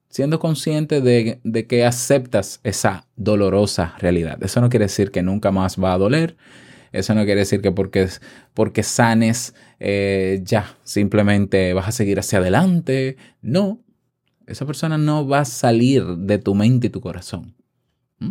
siendo 0.08 0.38
consciente 0.38 1.00
de, 1.00 1.40
de 1.44 1.66
que 1.66 1.84
aceptas 1.84 2.60
esa 2.64 3.06
dolorosa 3.16 3.94
realidad. 3.98 4.42
Eso 4.42 4.60
no 4.60 4.68
quiere 4.70 4.86
decir 4.86 5.10
que 5.10 5.22
nunca 5.22 5.50
más 5.50 5.76
va 5.82 5.92
a 5.92 5.98
doler. 5.98 6.36
Eso 6.92 7.14
no 7.14 7.24
quiere 7.24 7.40
decir 7.40 7.60
que 7.60 7.70
porque, 7.72 8.08
porque 8.54 8.82
sanes 8.82 9.54
eh, 9.78 10.40
ya 10.42 10.76
simplemente 10.84 11.74
vas 11.74 11.88
a 11.88 11.92
seguir 11.92 12.18
hacia 12.18 12.38
adelante. 12.38 13.16
No, 13.42 13.80
esa 14.46 14.64
persona 14.64 14.96
no 14.96 15.28
va 15.28 15.40
a 15.40 15.44
salir 15.44 16.04
de 16.04 16.38
tu 16.38 16.54
mente 16.54 16.86
y 16.86 16.90
tu 16.90 17.00
corazón. 17.02 17.54
¿Mm? 18.18 18.30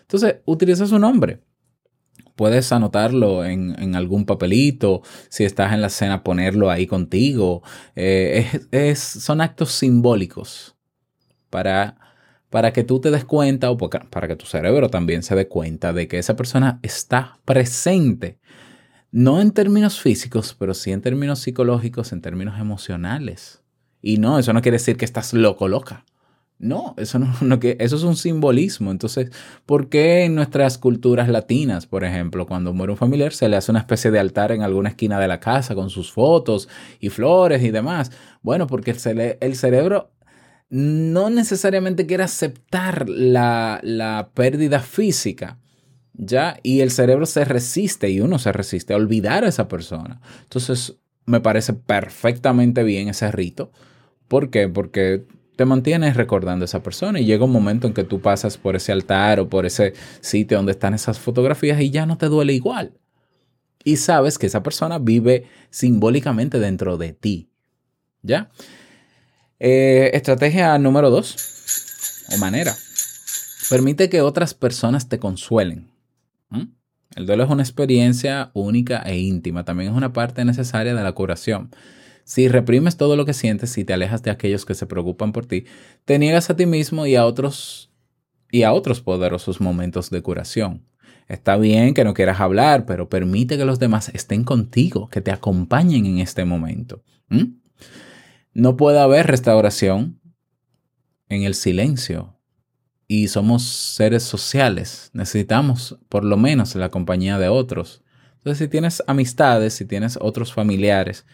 Entonces, 0.00 0.36
utiliza 0.46 0.86
su 0.86 0.98
nombre. 0.98 1.40
Puedes 2.36 2.72
anotarlo 2.72 3.44
en, 3.44 3.74
en 3.80 3.96
algún 3.96 4.24
papelito, 4.24 5.02
si 5.28 5.44
estás 5.44 5.72
en 5.74 5.82
la 5.82 5.88
cena, 5.90 6.22
ponerlo 6.22 6.70
ahí 6.70 6.86
contigo. 6.86 7.62
Eh, 7.96 8.46
es- 8.70 9.00
son 9.00 9.40
actos 9.40 9.72
simbólicos 9.72 10.77
para, 11.50 11.96
para 12.50 12.72
que 12.72 12.84
tú 12.84 13.00
te 13.00 13.10
des 13.10 13.24
cuenta 13.24 13.70
o 13.70 13.76
para 13.78 14.28
que 14.28 14.36
tu 14.36 14.46
cerebro 14.46 14.88
también 14.90 15.22
se 15.22 15.34
dé 15.34 15.48
cuenta 15.48 15.92
de 15.92 16.08
que 16.08 16.18
esa 16.18 16.36
persona 16.36 16.80
está 16.82 17.38
presente. 17.44 18.38
No 19.10 19.40
en 19.40 19.52
términos 19.52 20.00
físicos, 20.00 20.54
pero 20.58 20.74
sí 20.74 20.92
en 20.92 21.00
términos 21.00 21.38
psicológicos, 21.40 22.12
en 22.12 22.20
términos 22.20 22.58
emocionales. 22.60 23.62
Y 24.02 24.18
no, 24.18 24.38
eso 24.38 24.52
no 24.52 24.60
quiere 24.62 24.76
decir 24.78 24.96
que 24.96 25.04
estás 25.06 25.32
loco, 25.32 25.66
loca. 25.68 26.04
No, 26.58 26.94
eso, 26.98 27.18
no 27.40 27.60
que, 27.60 27.76
eso 27.80 27.96
es 27.96 28.02
un 28.02 28.16
simbolismo. 28.16 28.90
Entonces, 28.90 29.30
¿por 29.64 29.88
qué 29.88 30.24
en 30.24 30.34
nuestras 30.34 30.76
culturas 30.78 31.28
latinas, 31.28 31.86
por 31.86 32.04
ejemplo, 32.04 32.46
cuando 32.46 32.74
muere 32.74 32.92
un 32.92 32.98
familiar, 32.98 33.32
se 33.32 33.48
le 33.48 33.56
hace 33.56 33.70
una 33.70 33.80
especie 33.80 34.10
de 34.10 34.18
altar 34.18 34.52
en 34.52 34.62
alguna 34.62 34.90
esquina 34.90 35.18
de 35.20 35.28
la 35.28 35.40
casa 35.40 35.74
con 35.74 35.88
sus 35.88 36.12
fotos 36.12 36.68
y 37.00 37.08
flores 37.08 37.62
y 37.62 37.70
demás? 37.70 38.10
Bueno, 38.42 38.66
porque 38.66 38.90
el, 38.90 38.98
cere- 38.98 39.38
el 39.40 39.56
cerebro 39.56 40.10
no 40.70 41.30
necesariamente 41.30 42.06
quiere 42.06 42.24
aceptar 42.24 43.08
la, 43.08 43.80
la 43.82 44.30
pérdida 44.34 44.80
física, 44.80 45.58
¿ya? 46.12 46.58
Y 46.62 46.80
el 46.80 46.90
cerebro 46.90 47.26
se 47.26 47.44
resiste 47.44 48.10
y 48.10 48.20
uno 48.20 48.38
se 48.38 48.52
resiste 48.52 48.92
a 48.92 48.96
olvidar 48.96 49.44
a 49.44 49.48
esa 49.48 49.68
persona. 49.68 50.20
Entonces, 50.42 50.96
me 51.24 51.40
parece 51.40 51.72
perfectamente 51.74 52.82
bien 52.82 53.08
ese 53.08 53.30
rito. 53.30 53.70
¿Por 54.28 54.50
qué? 54.50 54.68
Porque 54.68 55.24
te 55.56 55.64
mantienes 55.64 56.16
recordando 56.16 56.64
a 56.64 56.66
esa 56.66 56.82
persona 56.82 57.18
y 57.18 57.24
llega 57.24 57.44
un 57.44 57.52
momento 57.52 57.86
en 57.86 57.92
que 57.92 58.04
tú 58.04 58.20
pasas 58.20 58.56
por 58.56 58.76
ese 58.76 58.92
altar 58.92 59.40
o 59.40 59.48
por 59.48 59.66
ese 59.66 59.92
sitio 60.20 60.56
donde 60.56 60.72
están 60.72 60.94
esas 60.94 61.18
fotografías 61.18 61.80
y 61.80 61.90
ya 61.90 62.06
no 62.06 62.16
te 62.16 62.26
duele 62.26 62.52
igual. 62.52 62.92
Y 63.84 63.96
sabes 63.96 64.38
que 64.38 64.46
esa 64.46 64.62
persona 64.62 64.98
vive 64.98 65.46
simbólicamente 65.70 66.58
dentro 66.58 66.96
de 66.96 67.12
ti. 67.12 67.48
¿Ya? 68.22 68.50
Eh, 69.60 70.10
estrategia 70.14 70.78
número 70.78 71.10
dos, 71.10 71.36
o 72.32 72.38
manera. 72.38 72.74
Permite 73.70 74.08
que 74.08 74.22
otras 74.22 74.54
personas 74.54 75.08
te 75.08 75.18
consuelen. 75.18 75.90
El 77.16 77.26
duelo 77.26 77.44
es 77.44 77.50
una 77.50 77.62
experiencia 77.62 78.50
única 78.54 79.02
e 79.02 79.18
íntima. 79.18 79.64
También 79.64 79.90
es 79.90 79.96
una 79.96 80.12
parte 80.12 80.44
necesaria 80.44 80.94
de 80.94 81.02
la 81.02 81.12
curación. 81.12 81.70
Si 82.24 82.46
reprimes 82.46 82.96
todo 82.96 83.16
lo 83.16 83.24
que 83.24 83.32
sientes 83.32 83.76
y 83.78 83.84
te 83.84 83.94
alejas 83.94 84.22
de 84.22 84.30
aquellos 84.30 84.64
que 84.64 84.74
se 84.74 84.86
preocupan 84.86 85.32
por 85.32 85.46
ti, 85.46 85.64
te 86.04 86.18
niegas 86.18 86.50
a 86.50 86.56
ti 86.56 86.66
mismo 86.66 87.06
y 87.06 87.16
a 87.16 87.24
otros 87.24 87.90
y 88.50 88.62
a 88.62 88.72
otros 88.72 89.00
poderosos 89.00 89.60
momentos 89.60 90.10
de 90.10 90.22
curación. 90.22 90.86
Está 91.26 91.56
bien 91.56 91.92
que 91.92 92.04
no 92.04 92.14
quieras 92.14 92.40
hablar, 92.40 92.86
pero 92.86 93.08
permite 93.08 93.58
que 93.58 93.64
los 93.64 93.78
demás 93.78 94.10
estén 94.14 94.44
contigo, 94.44 95.08
que 95.08 95.20
te 95.20 95.30
acompañen 95.30 96.06
en 96.06 96.18
este 96.18 96.44
momento. 96.44 97.02
No 98.58 98.76
puede 98.76 98.98
haber 98.98 99.28
restauración 99.28 100.20
en 101.28 101.44
el 101.44 101.54
silencio. 101.54 102.34
Y 103.06 103.28
somos 103.28 103.62
seres 103.62 104.24
sociales. 104.24 105.10
Necesitamos 105.12 105.96
por 106.08 106.24
lo 106.24 106.36
menos 106.36 106.74
la 106.74 106.88
compañía 106.88 107.38
de 107.38 107.46
otros. 107.46 108.02
Entonces, 108.38 108.58
si 108.58 108.66
tienes 108.66 109.00
amistades, 109.06 109.74
si 109.74 109.84
tienes 109.84 110.18
otros 110.20 110.52
familiares 110.52 111.24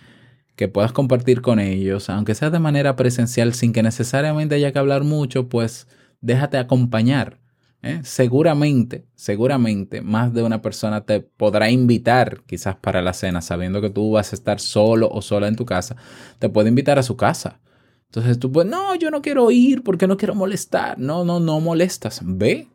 que 0.54 0.69
puedas 0.69 0.93
compartir 0.93 1.40
con 1.40 1.61
ellos, 1.61 2.11
aunque 2.11 2.35
sea 2.35 2.50
de 2.50 2.59
manera 2.59 2.95
presencial, 2.95 3.54
sin 3.54 3.73
que 3.73 3.83
necesariamente 3.83 4.57
haya 4.57 4.73
que 4.73 4.78
hablar 4.78 5.02
mucho, 5.02 5.49
pues 5.49 5.88
déjate 6.21 6.59
acompañar. 6.59 7.40
¿Eh? 7.85 8.00
Seguramente, 8.03 9.07
seguramente 9.14 10.00
más 10.00 10.33
de 10.33 10.43
una 10.43 10.62
persona 10.62 11.05
te 11.05 11.21
podrá 11.21 11.71
invitar 11.71 12.43
quizás 12.47 12.76
para 12.76 13.03
la 13.03 13.12
cena, 13.12 13.41
sabiendo 13.43 13.81
que 13.81 13.91
tú 13.91 14.12
vas 14.12 14.33
a 14.33 14.37
estar 14.37 14.59
solo 14.61 15.09
o 15.11 15.23
sola 15.23 15.49
en 15.49 15.57
tu 15.57 15.67
casa, 15.67 15.97
te 16.38 16.49
puede 16.49 16.69
invitar 16.69 16.99
a 16.99 17.03
su 17.03 17.17
casa. 17.17 17.61
Entonces 18.07 18.38
tú 18.38 18.50
pues, 18.50 18.67
no, 18.67 18.95
yo 18.95 19.11
no 19.11 19.23
quiero 19.23 19.50
ir 19.50 19.83
porque 19.83 20.07
no 20.07 20.17
quiero 20.17 20.35
molestar. 20.35 20.99
No, 20.99 21.25
no, 21.25 21.41
no 21.41 21.61
molestas. 21.61 22.21
Ve, 22.25 22.69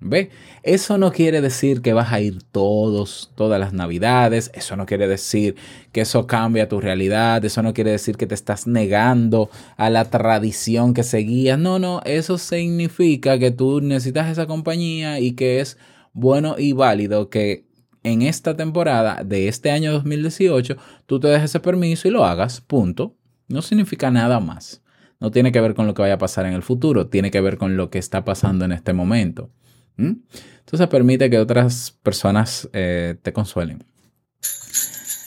ve. 0.00 0.30
Eso 0.62 0.98
no 0.98 1.12
quiere 1.12 1.40
decir 1.40 1.82
que 1.82 1.92
vas 1.92 2.12
a 2.12 2.20
ir 2.20 2.42
todos, 2.42 3.30
todas 3.34 3.58
las 3.60 3.72
navidades. 3.72 4.50
Eso 4.54 4.76
no 4.76 4.86
quiere 4.86 5.08
decir 5.08 5.56
que 5.92 6.02
eso 6.02 6.26
cambia 6.26 6.68
tu 6.68 6.80
realidad. 6.80 7.44
Eso 7.44 7.62
no 7.62 7.74
quiere 7.74 7.90
decir 7.90 8.16
que 8.16 8.26
te 8.26 8.34
estás 8.34 8.66
negando 8.66 9.50
a 9.76 9.90
la 9.90 10.04
tradición 10.06 10.94
que 10.94 11.02
seguías. 11.02 11.58
No, 11.58 11.78
no, 11.78 12.00
eso 12.04 12.38
significa 12.38 13.38
que 13.38 13.50
tú 13.50 13.80
necesitas 13.80 14.30
esa 14.30 14.46
compañía 14.46 15.20
y 15.20 15.32
que 15.32 15.60
es 15.60 15.78
bueno 16.12 16.56
y 16.58 16.72
válido 16.72 17.30
que 17.30 17.66
en 18.02 18.22
esta 18.22 18.56
temporada 18.56 19.22
de 19.24 19.48
este 19.48 19.70
año 19.70 19.92
2018 19.92 20.76
tú 21.06 21.20
te 21.20 21.28
des 21.28 21.42
ese 21.42 21.60
permiso 21.60 22.08
y 22.08 22.10
lo 22.10 22.24
hagas, 22.24 22.60
punto. 22.60 23.16
No 23.48 23.62
significa 23.62 24.10
nada 24.10 24.40
más. 24.40 24.82
No 25.20 25.30
tiene 25.30 25.52
que 25.52 25.60
ver 25.60 25.74
con 25.74 25.86
lo 25.86 25.94
que 25.94 26.02
vaya 26.02 26.14
a 26.14 26.18
pasar 26.18 26.46
en 26.46 26.52
el 26.52 26.62
futuro, 26.62 27.08
tiene 27.08 27.30
que 27.30 27.40
ver 27.40 27.58
con 27.58 27.76
lo 27.76 27.90
que 27.90 27.98
está 27.98 28.24
pasando 28.24 28.64
en 28.64 28.72
este 28.72 28.92
momento. 28.92 29.50
¿Mm? 29.98 30.12
Entonces 30.60 30.86
permite 30.88 31.28
que 31.28 31.38
otras 31.38 31.90
personas 32.02 32.68
eh, 32.72 33.16
te 33.22 33.32
consuelen. 33.32 33.84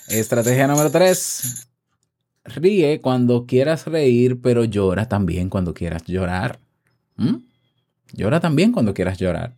Estrategia 0.09 0.67
número 0.67 0.89
3. 0.89 1.67
Ríe 2.45 2.99
cuando 3.01 3.45
quieras 3.45 3.85
reír, 3.85 4.41
pero 4.41 4.65
llora 4.65 5.07
también 5.07 5.49
cuando 5.49 5.73
quieras 5.73 6.03
llorar. 6.05 6.59
¿Mm? 7.17 7.35
Llora 8.13 8.39
también 8.39 8.71
cuando 8.71 8.93
quieras 8.93 9.17
llorar. 9.19 9.55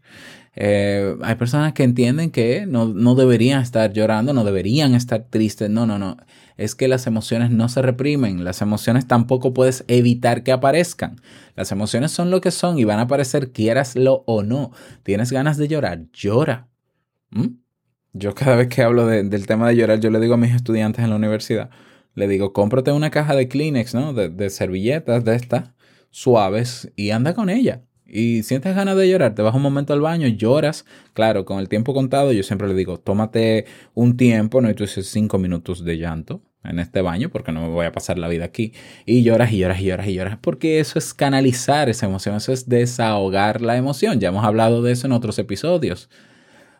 Eh, 0.55 1.15
hay 1.21 1.35
personas 1.35 1.73
que 1.73 1.83
entienden 1.83 2.29
que 2.29 2.65
no, 2.67 2.87
no 2.87 3.15
deberían 3.15 3.61
estar 3.61 3.91
llorando, 3.93 4.33
no 4.33 4.43
deberían 4.43 4.93
estar 4.95 5.25
tristes. 5.29 5.69
No, 5.69 5.85
no, 5.85 5.97
no. 5.97 6.17
Es 6.57 6.75
que 6.75 6.87
las 6.87 7.07
emociones 7.07 7.51
no 7.51 7.67
se 7.69 7.81
reprimen. 7.81 8.43
Las 8.43 8.61
emociones 8.61 9.07
tampoco 9.07 9.53
puedes 9.53 9.83
evitar 9.87 10.43
que 10.43 10.51
aparezcan. 10.51 11.21
Las 11.55 11.71
emociones 11.71 12.11
son 12.11 12.29
lo 12.31 12.41
que 12.41 12.51
son 12.51 12.77
y 12.77 12.83
van 12.83 12.99
a 12.99 13.03
aparecer 13.03 13.51
quieraslo 13.51 14.23
o 14.27 14.43
no. 14.43 14.71
¿Tienes 15.03 15.31
ganas 15.31 15.57
de 15.57 15.67
llorar? 15.67 16.05
Llora. 16.13 16.67
¿Mm? 17.31 17.47
Yo 18.13 18.35
cada 18.35 18.55
vez 18.55 18.67
que 18.67 18.83
hablo 18.83 19.07
de- 19.07 19.23
del 19.23 19.47
tema 19.47 19.67
de 19.67 19.75
llorar, 19.75 19.99
yo 19.99 20.09
le 20.11 20.19
digo 20.19 20.35
a 20.35 20.37
mis 20.37 20.53
estudiantes 20.53 21.03
en 21.03 21.09
la 21.09 21.15
universidad, 21.15 21.69
le 22.15 22.27
digo, 22.27 22.53
cómprate 22.53 22.91
una 22.91 23.09
caja 23.09 23.35
de 23.35 23.47
Kleenex, 23.47 23.95
¿no? 23.95 24.13
De, 24.13 24.29
de 24.29 24.49
servilletas 24.51 25.23
de 25.25 25.35
estas 25.35 25.71
suaves 26.11 26.91
y 26.95 27.09
anda 27.09 27.33
con 27.33 27.49
ella. 27.49 27.81
Y 28.15 28.43
sientes 28.43 28.75
ganas 28.75 28.95
de 28.95 29.09
llorar, 29.09 29.33
te 29.33 29.41
vas 29.41 29.55
un 29.55 29.63
momento 29.63 29.91
al 29.91 29.99
baño, 29.99 30.27
lloras. 30.27 30.85
Claro, 31.13 31.45
con 31.45 31.57
el 31.57 31.67
tiempo 31.67 31.95
contado, 31.95 32.31
yo 32.31 32.43
siempre 32.43 32.67
le 32.67 32.75
digo, 32.75 32.99
tómate 32.99 33.65
un 33.95 34.17
tiempo, 34.17 34.61
no 34.61 34.69
y 34.69 34.75
tú 34.75 34.83
dices 34.83 35.07
cinco 35.07 35.39
minutos 35.39 35.83
de 35.83 35.97
llanto 35.97 36.43
en 36.63 36.77
este 36.77 37.01
baño, 37.01 37.31
porque 37.31 37.51
no 37.51 37.61
me 37.61 37.69
voy 37.69 37.87
a 37.87 37.91
pasar 37.91 38.19
la 38.19 38.27
vida 38.27 38.45
aquí. 38.45 38.73
Y 39.07 39.23
lloras 39.23 39.51
y 39.51 39.57
lloras 39.57 39.81
y 39.81 39.85
lloras 39.85 40.07
y 40.07 40.13
lloras, 40.13 40.37
porque 40.39 40.79
eso 40.79 40.99
es 40.99 41.11
canalizar 41.15 41.89
esa 41.89 42.05
emoción, 42.05 42.35
eso 42.35 42.53
es 42.53 42.69
desahogar 42.69 43.61
la 43.61 43.77
emoción. 43.77 44.19
Ya 44.19 44.27
hemos 44.27 44.45
hablado 44.45 44.83
de 44.83 44.91
eso 44.91 45.07
en 45.07 45.13
otros 45.13 45.39
episodios. 45.39 46.07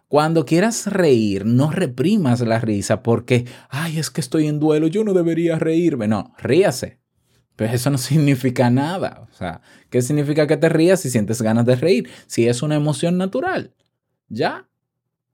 Cuando 0.08 0.46
quieras 0.46 0.86
reír, 0.86 1.48
no 1.48 1.72
reprimas 1.72 2.42
la 2.42 2.60
risa 2.60 3.02
porque, 3.02 3.46
ay, 3.70 3.98
es 3.98 4.12
que 4.12 4.22
estoy 4.22 4.46
en 4.46 4.60
duelo, 4.60 4.86
yo 4.86 5.04
no 5.04 5.16
debería 5.16 5.58
reírme. 5.58 6.08
No, 6.08 6.36
ríase. 6.38 7.03
Pero 7.56 7.74
eso 7.74 7.90
no 7.90 7.98
significa 8.00 8.70
nada. 8.70 9.28
O 9.32 9.36
sea, 9.36 9.62
¿qué 9.90 10.02
significa 10.02 10.48
que 10.48 10.58
te 10.58 10.70
rías 10.70 11.02
si 11.02 11.10
sientes 11.10 11.42
ganas 11.42 11.66
de 11.66 11.76
reír? 11.76 12.10
Si 12.28 12.48
es 12.48 12.62
una 12.62 12.76
emoción 12.76 13.18
natural. 13.18 13.74
¿Ya? 14.30 14.68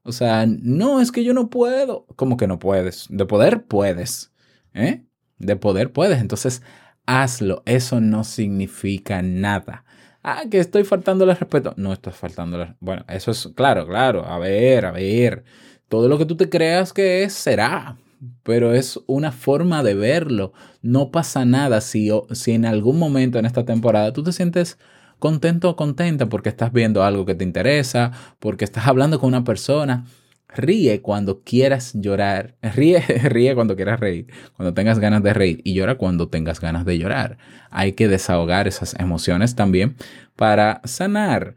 O 0.03 0.11
sea, 0.11 0.45
no, 0.47 1.01
es 1.01 1.11
que 1.11 1.23
yo 1.23 1.33
no 1.33 1.49
puedo. 1.49 2.05
¿Cómo 2.15 2.37
que 2.37 2.47
no 2.47 2.59
puedes? 2.59 3.07
De 3.09 3.25
poder 3.25 3.63
puedes. 3.63 4.31
¿Eh? 4.73 5.03
De 5.37 5.55
poder 5.55 5.91
puedes. 5.91 6.19
Entonces, 6.19 6.63
hazlo. 7.05 7.63
Eso 7.65 8.01
no 8.01 8.23
significa 8.23 9.21
nada. 9.21 9.85
Ah, 10.23 10.43
que 10.49 10.59
estoy 10.59 10.83
faltando 10.83 11.23
el 11.23 11.35
respeto. 11.37 11.73
No 11.77 11.93
estás 11.93 12.15
faltando 12.15 12.61
el 12.61 12.75
Bueno, 12.79 13.05
eso 13.07 13.31
es 13.31 13.49
claro, 13.55 13.87
claro. 13.87 14.25
A 14.25 14.37
ver, 14.39 14.85
a 14.85 14.91
ver. 14.91 15.43
Todo 15.87 16.07
lo 16.07 16.17
que 16.17 16.25
tú 16.25 16.35
te 16.35 16.49
creas 16.49 16.93
que 16.93 17.23
es, 17.23 17.33
será. 17.33 17.97
Pero 18.43 18.73
es 18.73 18.99
una 19.07 19.31
forma 19.31 19.83
de 19.83 19.93
verlo. 19.93 20.53
No 20.81 21.11
pasa 21.11 21.45
nada 21.45 21.81
si, 21.81 22.09
si 22.31 22.51
en 22.51 22.65
algún 22.65 22.99
momento 22.99 23.39
en 23.39 23.45
esta 23.45 23.65
temporada 23.65 24.13
tú 24.13 24.23
te 24.23 24.33
sientes 24.33 24.77
contento 25.19 25.69
o 25.69 25.75
contenta 25.75 26.27
porque 26.27 26.49
estás 26.49 26.71
viendo 26.73 27.03
algo 27.03 27.25
que 27.25 27.35
te 27.35 27.43
interesa, 27.43 28.11
porque 28.39 28.65
estás 28.65 28.87
hablando 28.87 29.19
con 29.19 29.29
una 29.29 29.43
persona. 29.43 30.05
Ríe 30.47 31.01
cuando 31.01 31.43
quieras 31.43 31.93
llorar. 31.93 32.55
Ríe, 32.75 33.01
ríe 33.01 33.53
cuando 33.53 33.75
quieras 33.75 33.99
reír. 33.99 34.27
Cuando 34.57 34.73
tengas 34.73 34.99
ganas 34.99 35.21
de 35.21 35.33
reír. 35.33 35.61
Y 35.63 35.73
llora 35.75 35.95
cuando 35.95 36.27
tengas 36.29 36.59
ganas 36.59 36.85
de 36.85 36.97
llorar. 36.97 37.37
Hay 37.69 37.93
que 37.93 38.07
desahogar 38.07 38.67
esas 38.67 38.95
emociones 38.99 39.55
también 39.55 39.95
para 40.35 40.81
sanar. 40.85 41.55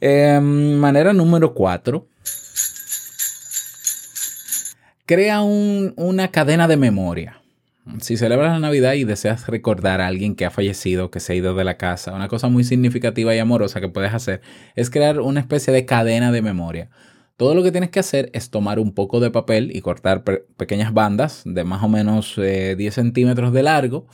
Eh, 0.00 0.38
manera 0.40 1.12
número 1.12 1.52
cuatro. 1.52 2.08
Crea 5.06 5.42
un- 5.42 5.94
una 5.96 6.28
cadena 6.28 6.66
de 6.68 6.76
memoria. 6.76 7.40
Si 8.00 8.16
celebras 8.16 8.52
la 8.52 8.58
Navidad 8.58 8.94
y 8.94 9.04
deseas 9.04 9.46
recordar 9.46 10.00
a 10.00 10.08
alguien 10.08 10.34
que 10.34 10.44
ha 10.44 10.50
fallecido, 10.50 11.12
que 11.12 11.20
se 11.20 11.32
ha 11.32 11.36
ido 11.36 11.54
de 11.54 11.62
la 11.62 11.76
casa, 11.76 12.12
una 12.12 12.26
cosa 12.26 12.48
muy 12.48 12.64
significativa 12.64 13.32
y 13.34 13.38
amorosa 13.38 13.80
que 13.80 13.88
puedes 13.88 14.12
hacer 14.12 14.40
es 14.74 14.90
crear 14.90 15.20
una 15.20 15.38
especie 15.38 15.72
de 15.72 15.84
cadena 15.84 16.32
de 16.32 16.42
memoria. 16.42 16.90
Todo 17.36 17.54
lo 17.54 17.62
que 17.62 17.70
tienes 17.70 17.90
que 17.90 18.00
hacer 18.00 18.30
es 18.32 18.50
tomar 18.50 18.80
un 18.80 18.92
poco 18.92 19.20
de 19.20 19.30
papel 19.30 19.70
y 19.72 19.80
cortar 19.82 20.24
pe- 20.24 20.44
pequeñas 20.56 20.92
bandas 20.92 21.42
de 21.44 21.62
más 21.62 21.84
o 21.84 21.88
menos 21.88 22.34
eh, 22.38 22.74
10 22.76 22.94
centímetros 22.94 23.52
de 23.52 23.62
largo. 23.62 24.06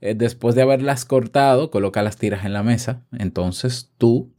Eh, 0.00 0.14
después 0.16 0.54
de 0.54 0.62
haberlas 0.62 1.04
cortado, 1.04 1.70
coloca 1.70 2.02
las 2.02 2.16
tiras 2.16 2.46
en 2.46 2.54
la 2.54 2.62
mesa. 2.62 3.02
Entonces 3.18 3.92
tú, 3.98 4.32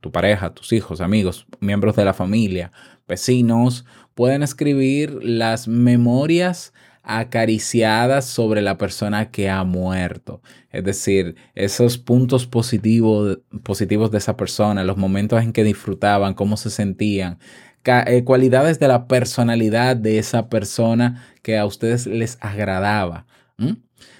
tu 0.00 0.12
pareja, 0.12 0.54
tus 0.54 0.72
hijos, 0.72 1.00
amigos, 1.00 1.46
miembros 1.60 1.96
de 1.96 2.04
la 2.04 2.12
familia, 2.14 2.70
vecinos, 3.08 3.86
pueden 4.18 4.42
escribir 4.42 5.22
las 5.22 5.68
memorias 5.68 6.72
acariciadas 7.04 8.24
sobre 8.24 8.62
la 8.62 8.76
persona 8.76 9.30
que 9.30 9.48
ha 9.48 9.62
muerto. 9.62 10.42
Es 10.72 10.82
decir, 10.82 11.36
esos 11.54 11.98
puntos 11.98 12.44
positivos, 12.44 13.38
positivos 13.62 14.10
de 14.10 14.18
esa 14.18 14.36
persona, 14.36 14.82
los 14.82 14.96
momentos 14.96 15.40
en 15.40 15.52
que 15.52 15.62
disfrutaban, 15.62 16.34
cómo 16.34 16.56
se 16.56 16.70
sentían, 16.70 17.38
eh, 17.84 18.24
cualidades 18.24 18.80
de 18.80 18.88
la 18.88 19.06
personalidad 19.06 19.94
de 19.94 20.18
esa 20.18 20.48
persona 20.48 21.24
que 21.42 21.56
a 21.56 21.64
ustedes 21.64 22.08
les 22.08 22.38
agradaba. 22.40 23.24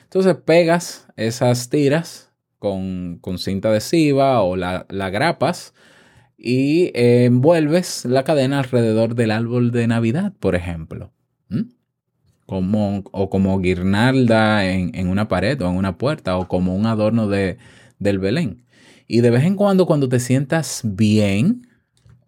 Entonces 0.04 0.36
pegas 0.36 1.08
esas 1.16 1.70
tiras 1.70 2.30
con, 2.60 3.18
con 3.20 3.38
cinta 3.38 3.70
adhesiva 3.70 4.42
o 4.42 4.54
la, 4.54 4.86
la 4.90 5.10
grapas 5.10 5.74
y 6.38 6.92
envuelves 6.94 8.04
la 8.04 8.22
cadena 8.22 8.60
alrededor 8.60 9.16
del 9.16 9.32
árbol 9.32 9.72
de 9.72 9.88
Navidad, 9.88 10.32
por 10.38 10.54
ejemplo. 10.54 11.12
como, 12.46 13.02
o 13.12 13.28
como 13.28 13.58
guirnalda 13.58 14.70
en, 14.70 14.94
en 14.94 15.08
una 15.08 15.28
pared 15.28 15.60
o 15.60 15.68
en 15.68 15.76
una 15.76 15.98
puerta 15.98 16.38
o 16.38 16.48
como 16.48 16.74
un 16.74 16.86
adorno 16.86 17.28
de, 17.28 17.58
del 17.98 18.20
Belén. 18.20 18.64
Y 19.06 19.20
de 19.20 19.30
vez 19.30 19.44
en 19.44 19.56
cuando, 19.56 19.84
cuando 19.84 20.08
te 20.08 20.20
sientas 20.20 20.82
bien, 20.84 21.66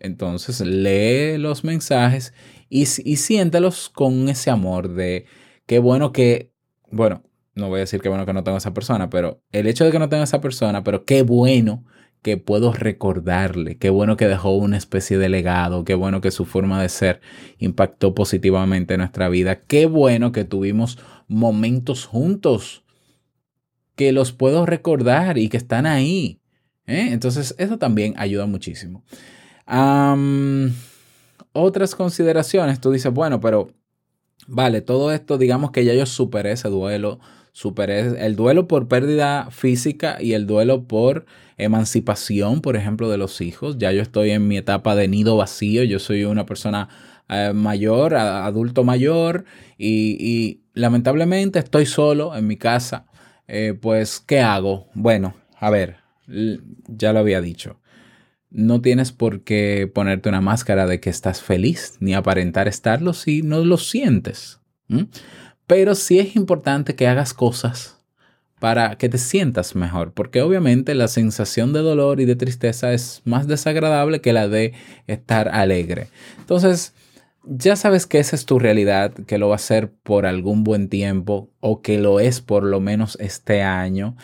entonces 0.01 0.61
lee 0.61 1.39
los 1.39 1.63
mensajes 1.63 2.35
y, 2.69 2.81
y 2.81 3.17
siéntelos 3.17 3.89
con 3.89 4.29
ese 4.29 4.51
amor 4.51 4.93
de 4.95 5.27
qué 5.67 5.79
bueno 5.79 6.13
que, 6.13 6.53
bueno, 6.91 7.23
no 7.55 7.69
voy 7.69 7.79
a 7.79 7.81
decir 7.81 8.01
qué 8.01 8.09
bueno 8.09 8.27
que 8.27 8.33
no 8.33 8.43
tengo 8.43 8.59
esa 8.59 8.75
persona, 8.75 9.09
pero 9.09 9.43
el 9.53 9.67
hecho 9.67 9.85
de 9.85 9.93
que 9.93 9.99
no 9.99 10.09
tenga 10.09 10.25
esa 10.25 10.41
persona, 10.41 10.83
pero 10.83 11.05
qué 11.05 11.23
bueno 11.23 11.85
que 12.23 12.37
puedo 12.37 12.73
recordarle, 12.73 13.79
qué 13.79 13.89
bueno 13.89 14.17
que 14.17 14.29
dejó 14.29 14.55
una 14.57 14.77
especie 14.77 15.17
de 15.19 15.29
legado, 15.29 15.85
qué 15.85 15.95
bueno 15.95 16.21
que 16.21 16.31
su 16.31 16.45
forma 16.45 16.83
de 16.83 16.89
ser 16.89 17.21
impactó 17.59 18.15
positivamente 18.15 18.95
en 18.95 18.99
nuestra 19.01 19.29
vida, 19.29 19.61
qué 19.61 19.87
bueno 19.87 20.31
que 20.33 20.45
tuvimos 20.45 20.99
momentos 21.29 22.05
juntos, 22.05 22.85
que 23.97 24.13
los 24.13 24.33
puedo 24.33 24.67
recordar 24.67 25.39
y 25.39 25.49
que 25.49 25.57
están 25.57 25.87
ahí. 25.87 26.41
¿eh? 26.87 27.09
Entonces, 27.13 27.55
eso 27.59 27.79
también 27.79 28.15
ayuda 28.17 28.47
muchísimo. 28.47 29.03
Otras 31.53 31.95
consideraciones, 31.95 32.81
tú 32.81 32.91
dices, 32.91 33.13
bueno, 33.13 33.41
pero 33.41 33.71
vale, 34.47 34.83
todo 34.83 35.13
esto, 35.13 35.39
digamos 35.39 35.71
que 35.71 35.85
ya 35.85 35.95
yo 35.95 36.07
superé 36.07 36.53
ese 36.53 36.69
duelo, 36.69 37.19
el 37.55 38.37
duelo 38.37 38.69
por 38.69 38.89
pérdida 38.89 39.49
física 39.51 40.19
y 40.21 40.33
el 40.33 40.47
duelo 40.47 40.85
por 40.85 41.27
emancipación, 41.59 42.61
por 42.61 42.77
ejemplo, 42.77 43.11
de 43.11 43.19
los 43.19 43.41
hijos. 43.41 43.79
Ya 43.79 43.93
yo 43.93 44.03
estoy 44.03 44.31
en 44.31 44.49
mi 44.49 44.57
etapa 44.57 44.95
de 44.95 45.09
nido 45.09 45.37
vacío, 45.37 45.85
yo 45.85 45.99
soy 45.99 46.25
una 46.25 46.47
persona 46.47 46.89
eh, 47.29 47.53
mayor, 47.55 48.15
adulto 48.15 48.85
mayor, 48.85 49.45
y, 49.79 50.61
lamentablemente 50.73 51.59
estoy 51.59 51.87
solo 51.87 52.37
en 52.37 52.47
mi 52.47 52.57
casa. 52.57 53.07
Eh, 53.49 53.75
pues, 53.81 54.21
¿qué 54.21 54.41
hago? 54.41 54.89
Bueno, 54.95 55.35
a 55.59 55.71
ver, 55.71 55.97
ya 56.27 57.13
lo 57.13 57.19
había 57.19 57.41
dicho. 57.41 57.81
No 58.51 58.81
tienes 58.81 59.13
por 59.13 59.43
qué 59.43 59.91
ponerte 59.93 60.29
una 60.29 60.41
máscara 60.41 60.87
de 60.87 61.01
que 61.01 61.11
estás 61.11 61.43
feliz, 61.43 61.97
ni 62.01 62.15
aparentar 62.15 62.67
estarlo 62.69 63.13
si 63.13 63.43
no 63.43 63.65
lo 63.65 63.77
sientes. 63.77 64.61
Pero 65.71 65.95
sí 65.95 66.19
es 66.19 66.35
importante 66.35 66.97
que 66.97 67.07
hagas 67.07 67.33
cosas 67.33 67.97
para 68.59 68.99
que 68.99 69.09
te 69.09 69.19
sientas 69.19 69.77
mejor, 69.77 70.13
porque 70.13 70.43
obviamente 70.43 70.97
la 70.97 71.07
sensación 71.07 71.73
de 71.73 71.79
dolor 71.79 72.19
y 72.19 72.25
de 72.25 72.35
tristeza 72.35 72.93
es 72.93 73.23
más 73.25 73.47
desagradable 73.47 74.21
que 74.21 74.33
la 74.33 74.49
de 74.49 74.73
estar 75.07 75.47
alegre. 75.47 76.09
Entonces, 76.41 76.93
ya 77.45 77.77
sabes 77.77 78.09
que 78.09 78.19
esa 78.19 78.35
es 78.35 78.47
tu 78.47 78.59
realidad, 78.59 79.13
que 79.13 79.39
lo 79.39 79.51
va 79.51 79.55
a 79.55 79.59
ser 79.59 79.93
por 79.93 80.27
algún 80.27 80.65
buen 80.65 80.89
tiempo 80.89 81.53
o 81.61 81.83
que 81.83 81.99
lo 81.99 82.19
es 82.19 82.41
por 82.41 82.65
lo 82.65 82.81
menos 82.81 83.17
este 83.21 83.63
año. 83.63 84.17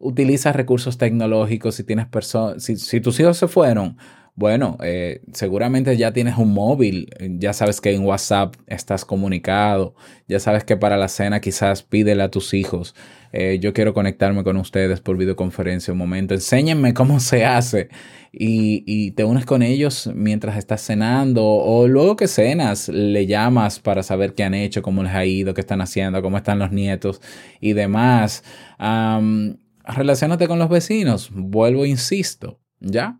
Utiliza 0.00 0.52
recursos 0.52 0.98
tecnológicos 0.98 1.76
si 1.76 1.84
tienes 1.84 2.08
personas, 2.08 2.64
si, 2.64 2.74
si 2.74 3.00
tus 3.00 3.20
hijos 3.20 3.36
se 3.36 3.46
fueron, 3.46 3.96
bueno, 4.40 4.78
eh, 4.82 5.20
seguramente 5.34 5.94
ya 5.98 6.14
tienes 6.14 6.38
un 6.38 6.54
móvil, 6.54 7.10
ya 7.38 7.52
sabes 7.52 7.82
que 7.82 7.92
en 7.92 8.06
WhatsApp 8.06 8.54
estás 8.66 9.04
comunicado, 9.04 9.94
ya 10.28 10.40
sabes 10.40 10.64
que 10.64 10.78
para 10.78 10.96
la 10.96 11.08
cena 11.08 11.42
quizás 11.42 11.82
pídele 11.82 12.22
a 12.22 12.30
tus 12.30 12.54
hijos, 12.54 12.94
eh, 13.34 13.58
yo 13.60 13.74
quiero 13.74 13.92
conectarme 13.92 14.42
con 14.42 14.56
ustedes 14.56 15.02
por 15.02 15.18
videoconferencia 15.18 15.92
un 15.92 15.98
momento, 15.98 16.32
enséñenme 16.32 16.94
cómo 16.94 17.20
se 17.20 17.44
hace 17.44 17.90
y, 18.32 18.82
y 18.86 19.10
te 19.10 19.24
unes 19.24 19.44
con 19.44 19.62
ellos 19.62 20.10
mientras 20.14 20.56
estás 20.56 20.80
cenando 20.86 21.44
o 21.44 21.86
luego 21.86 22.16
que 22.16 22.26
cenas, 22.26 22.88
le 22.88 23.26
llamas 23.26 23.78
para 23.78 24.02
saber 24.02 24.32
qué 24.32 24.44
han 24.44 24.54
hecho, 24.54 24.80
cómo 24.80 25.02
les 25.02 25.12
ha 25.12 25.26
ido, 25.26 25.52
qué 25.52 25.60
están 25.60 25.82
haciendo, 25.82 26.22
cómo 26.22 26.38
están 26.38 26.58
los 26.58 26.72
nietos 26.72 27.20
y 27.60 27.74
demás. 27.74 28.42
Am, 28.78 29.58
relaciónate 29.84 30.48
con 30.48 30.58
los 30.58 30.70
vecinos, 30.70 31.28
vuelvo, 31.30 31.84
insisto, 31.84 32.58
¿ya? 32.80 33.18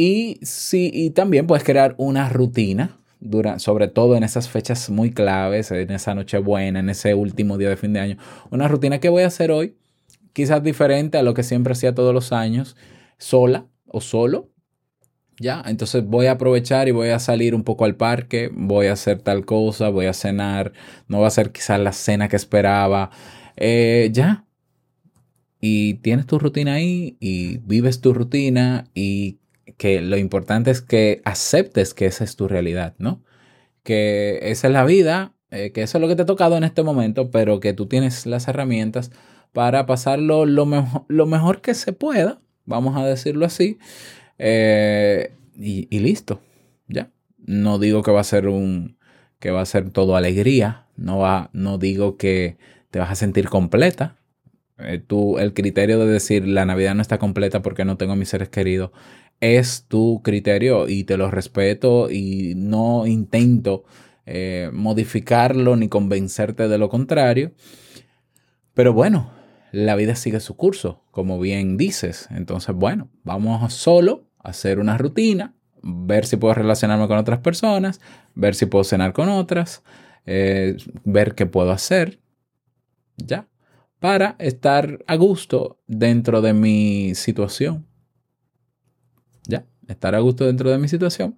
Y, 0.00 0.38
sí, 0.42 0.92
y 0.94 1.10
también 1.10 1.48
puedes 1.48 1.64
crear 1.64 1.96
una 1.98 2.28
rutina, 2.28 3.00
dura- 3.18 3.58
sobre 3.58 3.88
todo 3.88 4.14
en 4.14 4.22
esas 4.22 4.48
fechas 4.48 4.90
muy 4.90 5.10
claves, 5.10 5.72
en 5.72 5.90
esa 5.90 6.14
noche 6.14 6.38
buena, 6.38 6.78
en 6.78 6.88
ese 6.88 7.14
último 7.14 7.58
día 7.58 7.68
de 7.70 7.76
fin 7.76 7.92
de 7.94 7.98
año. 7.98 8.16
Una 8.52 8.68
rutina 8.68 9.00
que 9.00 9.08
voy 9.08 9.24
a 9.24 9.26
hacer 9.26 9.50
hoy, 9.50 9.74
quizás 10.32 10.62
diferente 10.62 11.18
a 11.18 11.24
lo 11.24 11.34
que 11.34 11.42
siempre 11.42 11.72
hacía 11.72 11.96
todos 11.96 12.14
los 12.14 12.30
años, 12.30 12.76
sola 13.18 13.66
o 13.88 14.00
solo. 14.00 14.50
Ya, 15.40 15.64
entonces 15.66 16.04
voy 16.06 16.26
a 16.26 16.32
aprovechar 16.32 16.86
y 16.86 16.92
voy 16.92 17.08
a 17.08 17.18
salir 17.18 17.52
un 17.56 17.64
poco 17.64 17.84
al 17.84 17.96
parque, 17.96 18.50
voy 18.54 18.86
a 18.86 18.92
hacer 18.92 19.20
tal 19.20 19.44
cosa, 19.44 19.88
voy 19.88 20.06
a 20.06 20.12
cenar, 20.12 20.74
no 21.08 21.18
va 21.22 21.26
a 21.26 21.30
ser 21.30 21.50
quizás 21.50 21.80
la 21.80 21.92
cena 21.92 22.28
que 22.28 22.36
esperaba. 22.36 23.10
Eh, 23.56 24.10
ya, 24.12 24.44
y 25.60 25.94
tienes 25.94 26.26
tu 26.26 26.38
rutina 26.38 26.74
ahí 26.74 27.16
y 27.20 27.58
vives 27.58 28.00
tu 28.00 28.14
rutina 28.14 28.84
y 28.94 29.38
que 29.76 30.00
lo 30.00 30.16
importante 30.16 30.70
es 30.70 30.80
que 30.80 31.20
aceptes 31.24 31.94
que 31.94 32.06
esa 32.06 32.24
es 32.24 32.36
tu 32.36 32.48
realidad, 32.48 32.94
¿no? 32.98 33.22
Que 33.82 34.38
esa 34.42 34.68
es 34.68 34.72
la 34.72 34.84
vida, 34.84 35.34
eh, 35.50 35.72
que 35.72 35.82
eso 35.82 35.98
es 35.98 36.02
lo 36.02 36.08
que 36.08 36.16
te 36.16 36.22
ha 36.22 36.26
tocado 36.26 36.56
en 36.56 36.64
este 36.64 36.82
momento, 36.82 37.30
pero 37.30 37.60
que 37.60 37.72
tú 37.72 37.86
tienes 37.86 38.26
las 38.26 38.48
herramientas 38.48 39.10
para 39.52 39.86
pasarlo 39.86 40.46
lo, 40.46 40.66
lo 41.08 41.26
mejor 41.26 41.60
que 41.60 41.74
se 41.74 41.92
pueda, 41.92 42.40
vamos 42.64 42.96
a 42.96 43.06
decirlo 43.06 43.46
así, 43.46 43.78
eh, 44.38 45.32
y, 45.56 45.88
y 45.90 46.00
listo, 46.00 46.40
ya. 46.86 47.10
No 47.38 47.78
digo 47.78 48.02
que 48.02 48.10
va 48.10 48.20
a 48.20 48.24
ser 48.24 48.48
un, 48.48 48.98
que 49.38 49.50
va 49.50 49.62
a 49.62 49.66
ser 49.66 49.90
todo 49.90 50.16
alegría, 50.16 50.86
no 50.96 51.18
va, 51.18 51.50
no 51.52 51.78
digo 51.78 52.16
que 52.16 52.58
te 52.90 52.98
vas 52.98 53.10
a 53.10 53.14
sentir 53.14 53.48
completa, 53.48 54.18
eh, 54.78 55.02
tú, 55.04 55.38
el 55.38 55.54
criterio 55.54 55.98
de 55.98 56.06
decir 56.06 56.46
la 56.46 56.64
Navidad 56.64 56.94
no 56.94 57.02
está 57.02 57.18
completa 57.18 57.62
porque 57.62 57.84
no 57.84 57.96
tengo 57.96 58.12
a 58.12 58.16
mis 58.16 58.28
seres 58.28 58.48
queridos 58.48 58.90
es 59.40 59.84
tu 59.88 60.22
criterio 60.22 60.88
y 60.88 61.04
te 61.04 61.16
lo 61.16 61.30
respeto 61.30 62.10
y 62.10 62.54
no 62.56 63.06
intento 63.06 63.84
eh, 64.26 64.70
modificarlo 64.72 65.76
ni 65.76 65.88
convencerte 65.88 66.68
de 66.68 66.78
lo 66.78 66.88
contrario. 66.88 67.52
Pero 68.74 68.92
bueno, 68.92 69.30
la 69.72 69.96
vida 69.96 70.14
sigue 70.14 70.40
su 70.40 70.56
curso, 70.56 71.04
como 71.10 71.38
bien 71.38 71.76
dices. 71.76 72.28
Entonces, 72.30 72.74
bueno, 72.74 73.10
vamos 73.24 73.72
solo 73.72 74.28
a 74.38 74.50
hacer 74.50 74.78
una 74.78 74.98
rutina, 74.98 75.54
ver 75.82 76.26
si 76.26 76.36
puedo 76.36 76.54
relacionarme 76.54 77.08
con 77.08 77.18
otras 77.18 77.40
personas, 77.40 78.00
ver 78.34 78.54
si 78.54 78.66
puedo 78.66 78.84
cenar 78.84 79.12
con 79.12 79.28
otras, 79.28 79.82
eh, 80.26 80.76
ver 81.04 81.34
qué 81.34 81.46
puedo 81.46 81.70
hacer. 81.70 82.20
Ya 83.16 83.48
para 84.00 84.36
estar 84.38 85.04
a 85.06 85.16
gusto 85.16 85.80
dentro 85.86 86.40
de 86.40 86.52
mi 86.54 87.14
situación. 87.14 87.87
Estar 89.88 90.14
a 90.14 90.20
gusto 90.20 90.46
dentro 90.46 90.70
de 90.70 90.78
mi 90.78 90.88
situación. 90.88 91.36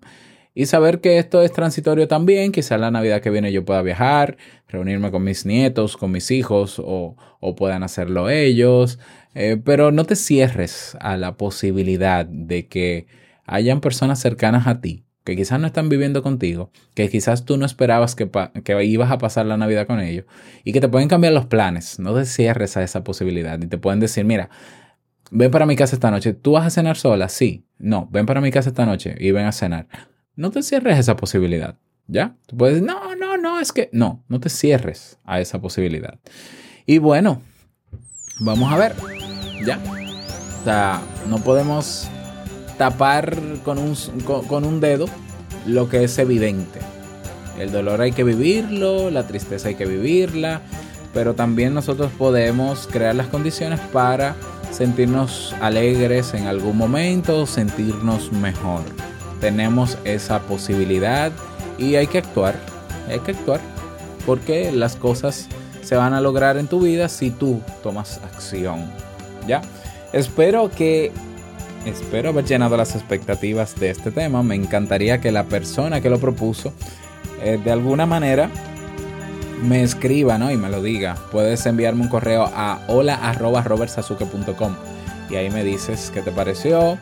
Y 0.52 0.66
saber 0.66 1.00
que 1.00 1.18
esto 1.18 1.42
es 1.42 1.52
transitorio 1.52 2.08
también. 2.08 2.52
Quizás 2.52 2.80
la 2.80 2.90
Navidad 2.90 3.22
que 3.22 3.30
viene 3.30 3.52
yo 3.52 3.64
pueda 3.64 3.82
viajar, 3.82 4.36
reunirme 4.68 5.10
con 5.10 5.22
mis 5.22 5.46
nietos, 5.46 5.96
con 5.96 6.10
mis 6.10 6.30
hijos, 6.30 6.78
o, 6.78 7.16
o 7.40 7.56
puedan 7.56 7.82
hacerlo 7.82 8.28
ellos. 8.28 8.98
Eh, 9.34 9.56
pero 9.64 9.92
no 9.92 10.04
te 10.04 10.16
cierres 10.16 10.96
a 11.00 11.16
la 11.16 11.36
posibilidad 11.36 12.26
de 12.26 12.66
que 12.66 13.06
hayan 13.46 13.80
personas 13.80 14.20
cercanas 14.20 14.66
a 14.66 14.80
ti 14.80 15.04
que 15.24 15.36
quizás 15.36 15.60
no 15.60 15.66
están 15.66 15.88
viviendo 15.88 16.22
contigo, 16.22 16.70
que 16.94 17.08
quizás 17.08 17.44
tú 17.44 17.56
no 17.56 17.66
esperabas 17.66 18.14
que, 18.14 18.30
que 18.64 18.84
ibas 18.84 19.10
a 19.10 19.18
pasar 19.18 19.46
la 19.46 19.56
Navidad 19.56 19.86
con 19.86 20.00
ellos 20.00 20.24
y 20.64 20.72
que 20.72 20.80
te 20.80 20.88
pueden 20.88 21.08
cambiar 21.08 21.32
los 21.32 21.46
planes. 21.46 21.98
No 21.98 22.14
te 22.14 22.24
cierres 22.24 22.76
a 22.76 22.82
esa 22.82 23.04
posibilidad 23.04 23.60
y 23.60 23.66
te 23.66 23.78
pueden 23.78 24.00
decir, 24.00 24.24
mira, 24.24 24.48
ven 25.30 25.50
para 25.50 25.66
mi 25.66 25.76
casa 25.76 25.96
esta 25.96 26.10
noche. 26.10 26.34
¿Tú 26.34 26.52
vas 26.52 26.66
a 26.66 26.70
cenar 26.70 26.96
sola? 26.96 27.28
Sí. 27.28 27.64
No, 27.78 28.08
ven 28.10 28.26
para 28.26 28.40
mi 28.40 28.50
casa 28.50 28.70
esta 28.70 28.86
noche 28.86 29.14
y 29.18 29.30
ven 29.30 29.46
a 29.46 29.52
cenar. 29.52 29.86
No 30.36 30.50
te 30.50 30.62
cierres 30.62 30.96
a 30.96 31.00
esa 31.00 31.16
posibilidad. 31.16 31.76
¿Ya? 32.06 32.36
Tú 32.46 32.56
puedes 32.56 32.74
decir, 32.76 32.88
no, 32.88 33.14
no, 33.14 33.36
no, 33.36 33.60
es 33.60 33.72
que 33.72 33.88
no, 33.92 34.24
no 34.28 34.40
te 34.40 34.48
cierres 34.48 35.18
a 35.24 35.40
esa 35.40 35.60
posibilidad. 35.60 36.18
Y 36.84 36.98
bueno, 36.98 37.40
vamos 38.40 38.72
a 38.72 38.76
ver. 38.76 38.94
¿Ya? 39.64 39.78
O 40.60 40.64
sea, 40.64 41.00
no 41.28 41.38
podemos 41.38 42.08
tapar 42.76 43.38
con 43.64 43.78
un, 43.78 43.94
con, 44.24 44.46
con 44.46 44.64
un 44.64 44.80
dedo 44.80 45.06
lo 45.66 45.88
que 45.88 46.04
es 46.04 46.18
evidente. 46.18 46.80
El 47.58 47.70
dolor 47.70 48.00
hay 48.00 48.12
que 48.12 48.24
vivirlo, 48.24 49.10
la 49.10 49.26
tristeza 49.26 49.68
hay 49.68 49.74
que 49.74 49.86
vivirla, 49.86 50.62
pero 51.12 51.34
también 51.34 51.74
nosotros 51.74 52.10
podemos 52.16 52.88
crear 52.90 53.14
las 53.14 53.28
condiciones 53.28 53.78
para 53.92 54.34
sentirnos 54.70 55.54
alegres 55.60 56.34
en 56.34 56.46
algún 56.46 56.76
momento, 56.76 57.46
sentirnos 57.46 58.32
mejor. 58.32 58.82
Tenemos 59.40 59.98
esa 60.04 60.40
posibilidad 60.40 61.32
y 61.78 61.96
hay 61.96 62.06
que 62.06 62.18
actuar, 62.18 62.54
hay 63.08 63.20
que 63.20 63.32
actuar, 63.32 63.60
porque 64.26 64.70
las 64.72 64.96
cosas 64.96 65.48
se 65.82 65.96
van 65.96 66.12
a 66.12 66.20
lograr 66.20 66.56
en 66.56 66.68
tu 66.68 66.80
vida 66.80 67.08
si 67.08 67.30
tú 67.30 67.60
tomas 67.82 68.20
acción. 68.24 68.90
¿Ya? 69.46 69.62
Espero 70.12 70.70
que 70.70 71.12
Espero 71.86 72.28
haber 72.28 72.44
llenado 72.44 72.76
las 72.76 72.94
expectativas 72.94 73.74
de 73.80 73.90
este 73.90 74.10
tema. 74.10 74.42
Me 74.42 74.54
encantaría 74.54 75.20
que 75.20 75.32
la 75.32 75.44
persona 75.44 76.02
que 76.02 76.10
lo 76.10 76.18
propuso, 76.18 76.74
eh, 77.42 77.58
de 77.62 77.72
alguna 77.72 78.04
manera, 78.04 78.50
me 79.62 79.82
escriba 79.82 80.38
¿no? 80.38 80.50
y 80.50 80.56
me 80.56 80.68
lo 80.68 80.82
diga. 80.82 81.16
Puedes 81.30 81.64
enviarme 81.66 82.02
un 82.02 82.08
correo 82.08 82.50
a 82.54 82.80
hola.robertsazuke.com 82.88 84.76
y 85.30 85.36
ahí 85.36 85.50
me 85.50 85.64
dices 85.64 86.10
qué 86.12 86.22
te 86.22 86.32
pareció. 86.32 86.98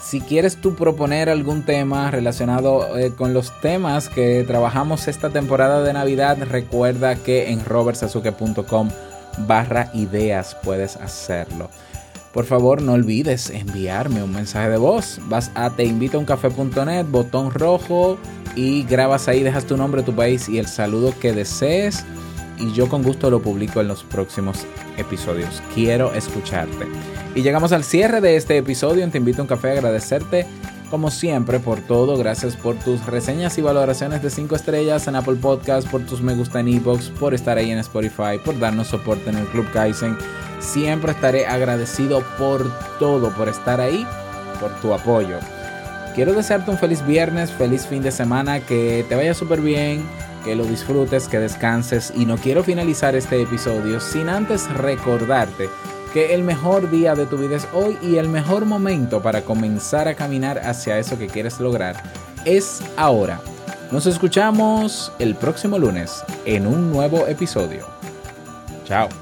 Si 0.00 0.20
quieres 0.20 0.56
tú 0.56 0.74
proponer 0.74 1.28
algún 1.28 1.62
tema 1.62 2.10
relacionado 2.10 2.98
eh, 2.98 3.12
con 3.14 3.32
los 3.32 3.58
temas 3.60 4.08
que 4.08 4.44
trabajamos 4.46 5.06
esta 5.06 5.30
temporada 5.30 5.82
de 5.82 5.92
Navidad, 5.92 6.38
recuerda 6.40 7.14
que 7.14 7.50
en 7.50 7.64
robertsazuke.com 7.64 8.90
barra 9.46 9.90
ideas 9.94 10.56
puedes 10.62 10.96
hacerlo. 10.96 11.70
Por 12.32 12.46
favor, 12.46 12.80
no 12.80 12.92
olvides 12.92 13.50
enviarme 13.50 14.22
un 14.22 14.32
mensaje 14.32 14.70
de 14.70 14.78
voz. 14.78 15.20
Vas 15.28 15.50
a 15.54 15.70
teinvitouncafe.net, 15.70 17.06
botón 17.06 17.50
rojo 17.50 18.18
y 18.56 18.84
grabas 18.84 19.28
ahí, 19.28 19.42
dejas 19.42 19.66
tu 19.66 19.76
nombre, 19.76 20.02
tu 20.02 20.14
país 20.14 20.48
y 20.48 20.58
el 20.58 20.66
saludo 20.66 21.12
que 21.20 21.32
desees. 21.32 22.04
Y 22.58 22.72
yo 22.72 22.88
con 22.88 23.02
gusto 23.02 23.30
lo 23.30 23.42
publico 23.42 23.80
en 23.80 23.88
los 23.88 24.02
próximos 24.04 24.66
episodios. 24.96 25.62
Quiero 25.74 26.14
escucharte. 26.14 26.86
Y 27.34 27.42
llegamos 27.42 27.72
al 27.72 27.84
cierre 27.84 28.20
de 28.20 28.36
este 28.36 28.56
episodio. 28.56 29.08
Te 29.10 29.18
invito 29.18 29.40
a 29.40 29.42
un 29.42 29.48
café 29.48 29.70
a 29.70 29.72
agradecerte 29.72 30.46
como 30.92 31.10
siempre 31.10 31.58
por 31.58 31.80
todo. 31.80 32.18
Gracias 32.18 32.54
por 32.54 32.76
tus 32.76 33.06
reseñas 33.06 33.56
y 33.56 33.62
valoraciones 33.62 34.22
de 34.22 34.28
5 34.28 34.54
estrellas 34.54 35.08
en 35.08 35.16
Apple 35.16 35.36
Podcast, 35.36 35.88
por 35.88 36.04
tus 36.04 36.20
me 36.20 36.34
gusta 36.34 36.60
en 36.60 36.68
iBox, 36.68 37.08
por 37.18 37.32
estar 37.32 37.56
ahí 37.56 37.70
en 37.70 37.78
Spotify, 37.78 38.38
por 38.44 38.58
darnos 38.58 38.88
soporte 38.88 39.30
en 39.30 39.38
el 39.38 39.46
Club 39.46 39.66
Kaizen. 39.72 40.18
Siempre 40.62 41.12
estaré 41.12 41.46
agradecido 41.46 42.22
por 42.38 42.70
todo, 42.98 43.30
por 43.34 43.48
estar 43.48 43.80
ahí, 43.80 44.06
por 44.60 44.70
tu 44.80 44.94
apoyo. 44.94 45.38
Quiero 46.14 46.32
desearte 46.32 46.70
un 46.70 46.78
feliz 46.78 47.04
viernes, 47.04 47.50
feliz 47.50 47.86
fin 47.86 48.02
de 48.02 48.12
semana, 48.12 48.60
que 48.60 49.04
te 49.08 49.16
vaya 49.16 49.34
súper 49.34 49.60
bien, 49.60 50.06
que 50.44 50.54
lo 50.54 50.64
disfrutes, 50.64 51.28
que 51.28 51.38
descanses 51.38 52.12
y 52.14 52.26
no 52.26 52.36
quiero 52.36 52.62
finalizar 52.62 53.14
este 53.14 53.42
episodio 53.42 54.00
sin 54.00 54.28
antes 54.28 54.70
recordarte 54.70 55.68
que 56.12 56.34
el 56.34 56.42
mejor 56.42 56.90
día 56.90 57.14
de 57.14 57.26
tu 57.26 57.38
vida 57.38 57.56
es 57.56 57.66
hoy 57.72 57.96
y 58.02 58.16
el 58.16 58.28
mejor 58.28 58.66
momento 58.66 59.22
para 59.22 59.42
comenzar 59.42 60.08
a 60.08 60.14
caminar 60.14 60.58
hacia 60.58 60.98
eso 60.98 61.18
que 61.18 61.26
quieres 61.26 61.58
lograr 61.58 62.02
es 62.44 62.82
ahora. 62.96 63.40
Nos 63.90 64.06
escuchamos 64.06 65.12
el 65.18 65.34
próximo 65.34 65.78
lunes 65.78 66.22
en 66.44 66.66
un 66.66 66.92
nuevo 66.92 67.26
episodio. 67.26 67.86
Chao. 68.84 69.21